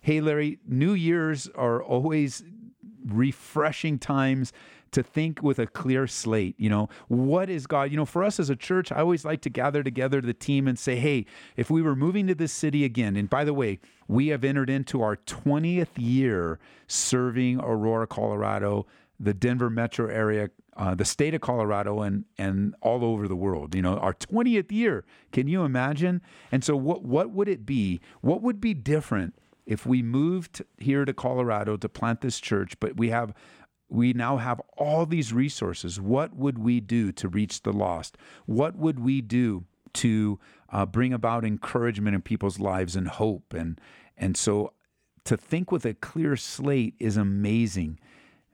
Hey, 0.00 0.22
Larry, 0.22 0.60
New 0.66 0.94
Year's 0.94 1.46
are 1.48 1.82
always 1.82 2.42
refreshing 3.04 3.98
times 3.98 4.50
to 4.92 5.02
think 5.02 5.42
with 5.42 5.58
a 5.58 5.66
clear 5.66 6.06
slate. 6.06 6.54
You 6.58 6.70
know, 6.70 6.88
what 7.08 7.48
is 7.48 7.66
God? 7.66 7.90
You 7.90 7.96
know, 7.96 8.04
for 8.04 8.24
us 8.24 8.40
as 8.40 8.50
a 8.50 8.56
church, 8.56 8.90
I 8.92 8.96
always 8.96 9.24
like 9.24 9.40
to 9.42 9.50
gather 9.50 9.82
together 9.82 10.20
the 10.20 10.34
team 10.34 10.66
and 10.66 10.78
say, 10.78 10.96
hey, 10.96 11.26
if 11.56 11.70
we 11.70 11.82
were 11.82 11.96
moving 11.96 12.26
to 12.26 12.34
this 12.34 12.52
city 12.52 12.84
again, 12.84 13.16
and 13.16 13.28
by 13.28 13.44
the 13.44 13.54
way, 13.54 13.78
we 14.08 14.28
have 14.28 14.44
entered 14.44 14.70
into 14.70 15.02
our 15.02 15.16
20th 15.16 15.96
year 15.96 16.58
serving 16.86 17.60
Aurora, 17.60 18.06
Colorado, 18.06 18.86
the 19.20 19.34
Denver 19.34 19.70
metro 19.70 20.08
area, 20.08 20.50
uh, 20.76 20.94
the 20.94 21.04
state 21.04 21.34
of 21.34 21.42
Colorado, 21.42 22.00
and 22.00 22.24
and 22.38 22.74
all 22.80 23.04
over 23.04 23.28
the 23.28 23.36
world. 23.36 23.74
You 23.74 23.82
know, 23.82 23.98
our 23.98 24.14
20th 24.14 24.72
year. 24.72 25.04
Can 25.30 25.46
you 25.46 25.62
imagine? 25.62 26.22
And 26.50 26.64
so, 26.64 26.74
what 26.74 27.04
what 27.04 27.30
would 27.30 27.48
it 27.48 27.66
be? 27.66 28.00
What 28.22 28.42
would 28.42 28.60
be 28.60 28.72
different 28.72 29.34
if 29.66 29.84
we 29.84 30.02
moved 30.02 30.62
here 30.78 31.04
to 31.04 31.12
Colorado 31.12 31.76
to 31.76 31.88
plant 31.88 32.22
this 32.22 32.40
church? 32.40 32.80
But 32.80 32.96
we 32.96 33.10
have 33.10 33.34
we 33.90 34.12
now 34.12 34.36
have 34.36 34.60
all 34.76 35.04
these 35.04 35.32
resources. 35.32 36.00
What 36.00 36.34
would 36.34 36.58
we 36.58 36.80
do 36.80 37.12
to 37.12 37.28
reach 37.28 37.62
the 37.62 37.72
lost? 37.72 38.16
What 38.46 38.76
would 38.76 39.00
we 39.00 39.20
do 39.20 39.64
to 39.94 40.38
uh, 40.70 40.86
bring 40.86 41.12
about 41.12 41.44
encouragement 41.44 42.14
in 42.14 42.22
people's 42.22 42.60
lives 42.60 42.96
and 42.96 43.08
hope? 43.08 43.52
And 43.52 43.80
and 44.16 44.36
so 44.36 44.72
to 45.24 45.36
think 45.36 45.72
with 45.72 45.84
a 45.84 45.94
clear 45.94 46.36
slate 46.36 46.94
is 46.98 47.16
amazing. 47.16 47.98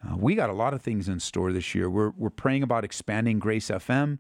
Uh, 0.03 0.16
we 0.16 0.35
got 0.35 0.51
a 0.51 0.55
lot 0.55 0.75
of 0.75 0.83
things 0.83 1.09
in 1.09 1.20
store 1.20 1.53
this 1.53 1.75
year. 1.75 1.90
We're 1.90 2.11
we're 2.11 2.31
praying 2.31 2.62
about 2.62 2.85
expanding 2.85 3.38
Grace 3.38 3.68
FM. 3.68 4.18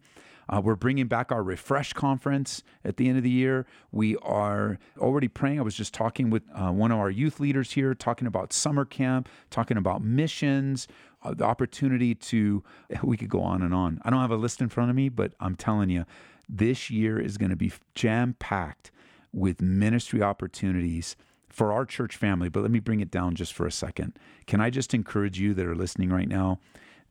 Uh, 0.48 0.60
we're 0.62 0.76
bringing 0.76 1.06
back 1.06 1.32
our 1.32 1.42
Refresh 1.42 1.92
conference 1.92 2.62
at 2.84 2.96
the 2.96 3.08
end 3.08 3.18
of 3.18 3.24
the 3.24 3.30
year. 3.30 3.66
We 3.90 4.16
are 4.18 4.78
already 4.98 5.28
praying. 5.28 5.58
I 5.58 5.62
was 5.62 5.74
just 5.74 5.92
talking 5.92 6.30
with 6.30 6.42
uh, 6.54 6.70
one 6.70 6.92
of 6.92 6.98
our 6.98 7.10
youth 7.10 7.40
leaders 7.40 7.72
here, 7.72 7.94
talking 7.94 8.26
about 8.26 8.52
summer 8.52 8.84
camp, 8.84 9.28
talking 9.50 9.76
about 9.76 10.02
missions, 10.02 10.86
uh, 11.22 11.34
the 11.34 11.44
opportunity 11.44 12.14
to, 12.14 12.62
we 13.02 13.16
could 13.16 13.30
go 13.30 13.40
on 13.40 13.62
and 13.62 13.74
on. 13.74 14.00
I 14.04 14.10
don't 14.10 14.20
have 14.20 14.30
a 14.30 14.36
list 14.36 14.60
in 14.60 14.68
front 14.68 14.90
of 14.90 14.96
me, 14.96 15.08
but 15.08 15.32
I'm 15.40 15.56
telling 15.56 15.90
you, 15.90 16.04
this 16.48 16.90
year 16.90 17.18
is 17.18 17.38
going 17.38 17.50
to 17.50 17.56
be 17.56 17.72
jam 17.94 18.36
packed 18.38 18.92
with 19.32 19.60
ministry 19.60 20.22
opportunities 20.22 21.16
for 21.48 21.72
our 21.72 21.84
church 21.84 22.16
family. 22.16 22.48
But 22.48 22.60
let 22.60 22.70
me 22.70 22.78
bring 22.78 23.00
it 23.00 23.10
down 23.10 23.34
just 23.34 23.52
for 23.52 23.66
a 23.66 23.72
second. 23.72 24.18
Can 24.46 24.60
I 24.60 24.70
just 24.70 24.94
encourage 24.94 25.40
you 25.40 25.54
that 25.54 25.66
are 25.66 25.74
listening 25.74 26.10
right 26.10 26.28
now? 26.28 26.60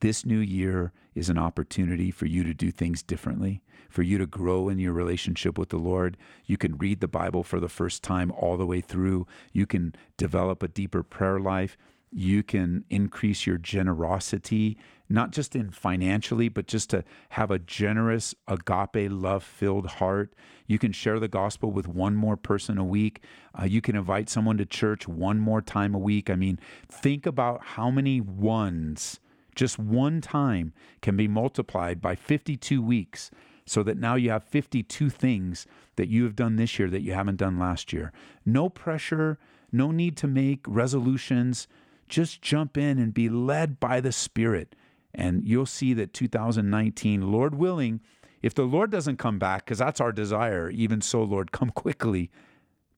This 0.01 0.25
new 0.25 0.39
year 0.39 0.91
is 1.13 1.29
an 1.29 1.37
opportunity 1.37 2.11
for 2.11 2.25
you 2.25 2.43
to 2.43 2.53
do 2.53 2.71
things 2.71 3.01
differently, 3.01 3.61
for 3.89 4.01
you 4.01 4.17
to 4.17 4.25
grow 4.25 4.67
in 4.67 4.77
your 4.77 4.93
relationship 4.93 5.57
with 5.57 5.69
the 5.69 5.77
Lord. 5.77 6.17
You 6.45 6.57
can 6.57 6.77
read 6.77 6.99
the 6.99 7.07
Bible 7.07 7.43
for 7.43 7.59
the 7.59 7.69
first 7.69 8.03
time 8.03 8.31
all 8.31 8.57
the 8.57 8.65
way 8.65 8.81
through. 8.81 9.25
You 9.53 9.65
can 9.65 9.95
develop 10.17 10.61
a 10.61 10.67
deeper 10.67 11.01
prayer 11.01 11.39
life. 11.39 11.77
You 12.11 12.43
can 12.43 12.85
increase 12.89 13.45
your 13.45 13.57
generosity, 13.57 14.77
not 15.09 15.31
just 15.31 15.55
in 15.55 15.71
financially, 15.71 16.49
but 16.49 16.67
just 16.67 16.89
to 16.91 17.03
have 17.29 17.51
a 17.51 17.59
generous, 17.59 18.35
agape, 18.47 19.11
love 19.11 19.43
filled 19.43 19.87
heart. 19.87 20.33
You 20.67 20.79
can 20.79 20.91
share 20.91 21.19
the 21.19 21.27
gospel 21.27 21.71
with 21.71 21.87
one 21.87 22.15
more 22.15 22.37
person 22.37 22.77
a 22.77 22.85
week. 22.85 23.21
Uh, 23.57 23.65
you 23.65 23.81
can 23.81 23.95
invite 23.95 24.29
someone 24.29 24.57
to 24.57 24.65
church 24.65 25.07
one 25.07 25.39
more 25.39 25.61
time 25.61 25.93
a 25.93 25.99
week. 25.99 26.29
I 26.29 26.35
mean, 26.35 26.59
think 26.89 27.25
about 27.25 27.63
how 27.63 27.89
many 27.89 28.21
ones 28.21 29.19
just 29.55 29.79
one 29.79 30.21
time 30.21 30.73
can 31.01 31.17
be 31.17 31.27
multiplied 31.27 32.01
by 32.01 32.15
52 32.15 32.81
weeks 32.81 33.31
so 33.65 33.81
that 33.83 33.97
now 33.97 34.15
you 34.15 34.29
have 34.29 34.43
52 34.43 35.09
things 35.09 35.65
that 35.95 36.07
you 36.07 36.23
have 36.23 36.35
done 36.35 36.55
this 36.55 36.77
year 36.77 36.89
that 36.89 37.01
you 37.01 37.13
haven't 37.13 37.37
done 37.37 37.57
last 37.57 37.91
year. 37.91 38.11
No 38.45 38.69
pressure, 38.69 39.39
no 39.71 39.91
need 39.91 40.15
to 40.17 40.27
make 40.27 40.63
resolutions. 40.67 41.67
Just 42.07 42.41
jump 42.41 42.77
in 42.77 42.99
and 42.99 43.13
be 43.13 43.29
led 43.29 43.79
by 43.79 43.99
the 43.99 44.11
Spirit. 44.11 44.75
And 45.13 45.47
you'll 45.47 45.65
see 45.65 45.93
that 45.93 46.13
2019, 46.13 47.31
Lord 47.31 47.55
willing, 47.55 48.01
if 48.41 48.53
the 48.53 48.63
Lord 48.63 48.91
doesn't 48.91 49.17
come 49.17 49.39
back, 49.39 49.65
because 49.65 49.79
that's 49.79 50.01
our 50.01 50.11
desire, 50.11 50.69
even 50.69 51.01
so, 51.01 51.23
Lord, 51.23 51.51
come 51.51 51.71
quickly. 51.71 52.29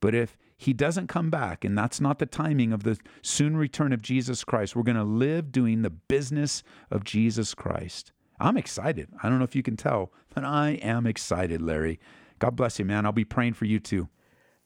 But 0.02 0.14
if 0.14 0.38
he 0.58 0.74
doesn't 0.74 1.08
come 1.08 1.30
back, 1.30 1.64
and 1.64 1.78
that's 1.78 2.02
not 2.02 2.20
the 2.20 2.26
timing 2.26 2.74
of 2.74 2.84
the 2.84 2.98
soon 3.22 3.56
return 3.56 3.94
of 3.94 4.02
Jesus 4.02 4.44
Christ. 4.44 4.76
We're 4.76 4.84
going 4.84 4.98
to 4.98 5.04
live 5.04 5.52
doing 5.52 5.84
the 5.84 5.92
business 5.92 6.64
of 6.90 7.04
Jesus 7.04 7.54
Christ. 7.54 8.12
I'm 8.40 8.58
excited. 8.58 9.10
I 9.22 9.30
don't 9.30 9.38
know 9.38 9.46
if 9.46 9.56
you 9.56 9.64
can 9.64 9.78
tell, 9.78 10.12
but 10.34 10.44
I 10.44 10.72
am 10.82 11.06
excited, 11.06 11.62
Larry. 11.62 12.00
God 12.40 12.56
bless 12.56 12.80
you, 12.80 12.86
man. 12.86 13.06
I'll 13.06 13.12
be 13.12 13.26
praying 13.26 13.54
for 13.54 13.66
you 13.66 13.80
too. 13.80 14.10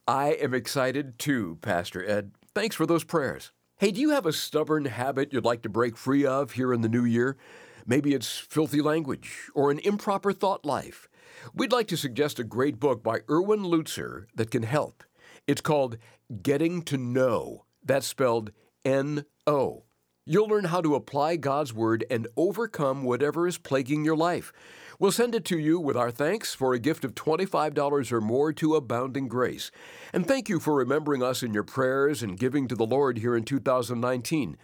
I 0.07 0.29
am 0.33 0.53
excited 0.53 1.19
too, 1.19 1.57
Pastor 1.61 2.07
Ed. 2.09 2.31
Thanks 2.53 2.75
for 2.75 2.85
those 2.85 3.03
prayers. 3.03 3.51
Hey, 3.77 3.91
do 3.91 4.01
you 4.01 4.11
have 4.11 4.25
a 4.25 4.33
stubborn 4.33 4.85
habit 4.85 5.31
you'd 5.33 5.45
like 5.45 5.61
to 5.63 5.69
break 5.69 5.97
free 5.97 6.25
of 6.25 6.51
here 6.51 6.73
in 6.73 6.81
the 6.81 6.89
new 6.89 7.05
year? 7.05 7.37
Maybe 7.85 8.13
it's 8.13 8.37
filthy 8.37 8.81
language 8.81 9.49
or 9.55 9.71
an 9.71 9.79
improper 9.79 10.33
thought 10.33 10.65
life. 10.65 11.07
We'd 11.53 11.71
like 11.71 11.87
to 11.87 11.97
suggest 11.97 12.39
a 12.39 12.43
great 12.43 12.79
book 12.79 13.03
by 13.03 13.19
Erwin 13.29 13.63
Lutzer 13.63 14.25
that 14.35 14.51
can 14.51 14.63
help. 14.63 15.03
It's 15.47 15.61
called 15.61 15.97
Getting 16.43 16.81
to 16.83 16.97
No. 16.97 17.65
That's 17.83 18.07
spelled 18.07 18.51
N 18.85 19.25
O. 19.47 19.83
You'll 20.25 20.47
learn 20.47 20.65
how 20.65 20.81
to 20.81 20.93
apply 20.93 21.37
God's 21.37 21.73
Word 21.73 22.05
and 22.11 22.27
overcome 22.37 23.03
whatever 23.03 23.47
is 23.47 23.57
plaguing 23.57 24.05
your 24.05 24.15
life. 24.15 24.53
We'll 24.99 25.11
send 25.11 25.33
it 25.33 25.43
to 25.45 25.57
you 25.57 25.79
with 25.79 25.97
our 25.97 26.11
thanks 26.11 26.53
for 26.53 26.75
a 26.75 26.79
gift 26.79 27.03
of 27.03 27.15
$25 27.15 28.11
or 28.11 28.21
more 28.21 28.53
to 28.53 28.75
Abounding 28.75 29.27
Grace. 29.27 29.71
And 30.13 30.27
thank 30.27 30.47
you 30.47 30.59
for 30.59 30.75
remembering 30.75 31.23
us 31.23 31.41
in 31.41 31.55
your 31.55 31.63
prayers 31.63 32.21
and 32.21 32.37
giving 32.37 32.67
to 32.67 32.75
the 32.75 32.85
Lord 32.85 33.17
here 33.17 33.35
in 33.35 33.43
2019. 33.43 34.57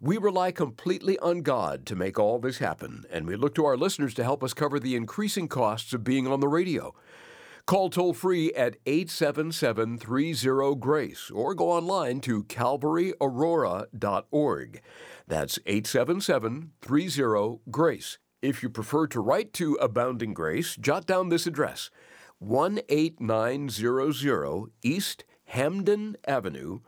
We 0.00 0.18
rely 0.18 0.52
completely 0.52 1.18
on 1.18 1.42
God 1.42 1.84
to 1.86 1.96
make 1.96 2.16
all 2.16 2.38
this 2.38 2.58
happen, 2.58 3.04
and 3.10 3.26
we 3.26 3.34
look 3.34 3.56
to 3.56 3.64
our 3.64 3.76
listeners 3.76 4.14
to 4.14 4.24
help 4.24 4.44
us 4.44 4.54
cover 4.54 4.78
the 4.78 4.94
increasing 4.94 5.48
costs 5.48 5.92
of 5.92 6.04
being 6.04 6.28
on 6.28 6.38
the 6.38 6.48
radio. 6.48 6.94
Call 7.66 7.90
toll 7.90 8.12
free 8.12 8.52
at 8.54 8.76
877 8.86 9.98
30 9.98 10.74
Grace 10.76 11.30
or 11.30 11.54
go 11.54 11.70
online 11.70 12.20
to 12.22 12.42
calvaryaurora.org. 12.44 14.82
That's 15.28 15.58
877 15.66 16.72
30 16.82 17.60
Grace. 17.70 18.18
If 18.42 18.62
you 18.62 18.68
prefer 18.68 19.06
to 19.08 19.20
write 19.20 19.52
to 19.54 19.74
Abounding 19.74 20.34
Grace, 20.34 20.74
jot 20.74 21.06
down 21.06 21.28
this 21.28 21.46
address 21.46 21.90
18900 22.40 24.64
East 24.82 25.24
Hampden 25.44 26.16
Avenue, 26.26 26.80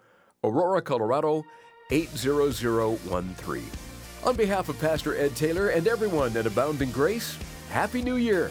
Aurora, 0.43 0.83
Colorado 0.83 1.45
80013. 1.93 3.63
On 4.25 4.35
behalf 4.35 4.69
of 4.69 4.81
Pastor 4.81 5.17
Ed 5.17 5.37
Taylor 5.37 5.69
and 5.69 5.87
everyone 5.87 6.37
at 6.37 6.47
Abounding 6.47 6.91
Grace, 6.91 7.39
Happy 7.71 8.03
New 8.03 8.17
Year! 8.17 8.51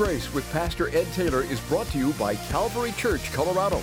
Grace 0.00 0.32
with 0.32 0.50
Pastor 0.50 0.88
Ed 0.96 1.06
Taylor 1.12 1.42
is 1.42 1.60
brought 1.68 1.86
to 1.88 1.98
you 1.98 2.14
by 2.14 2.34
Calvary 2.34 2.92
Church, 2.92 3.30
Colorado. 3.34 3.82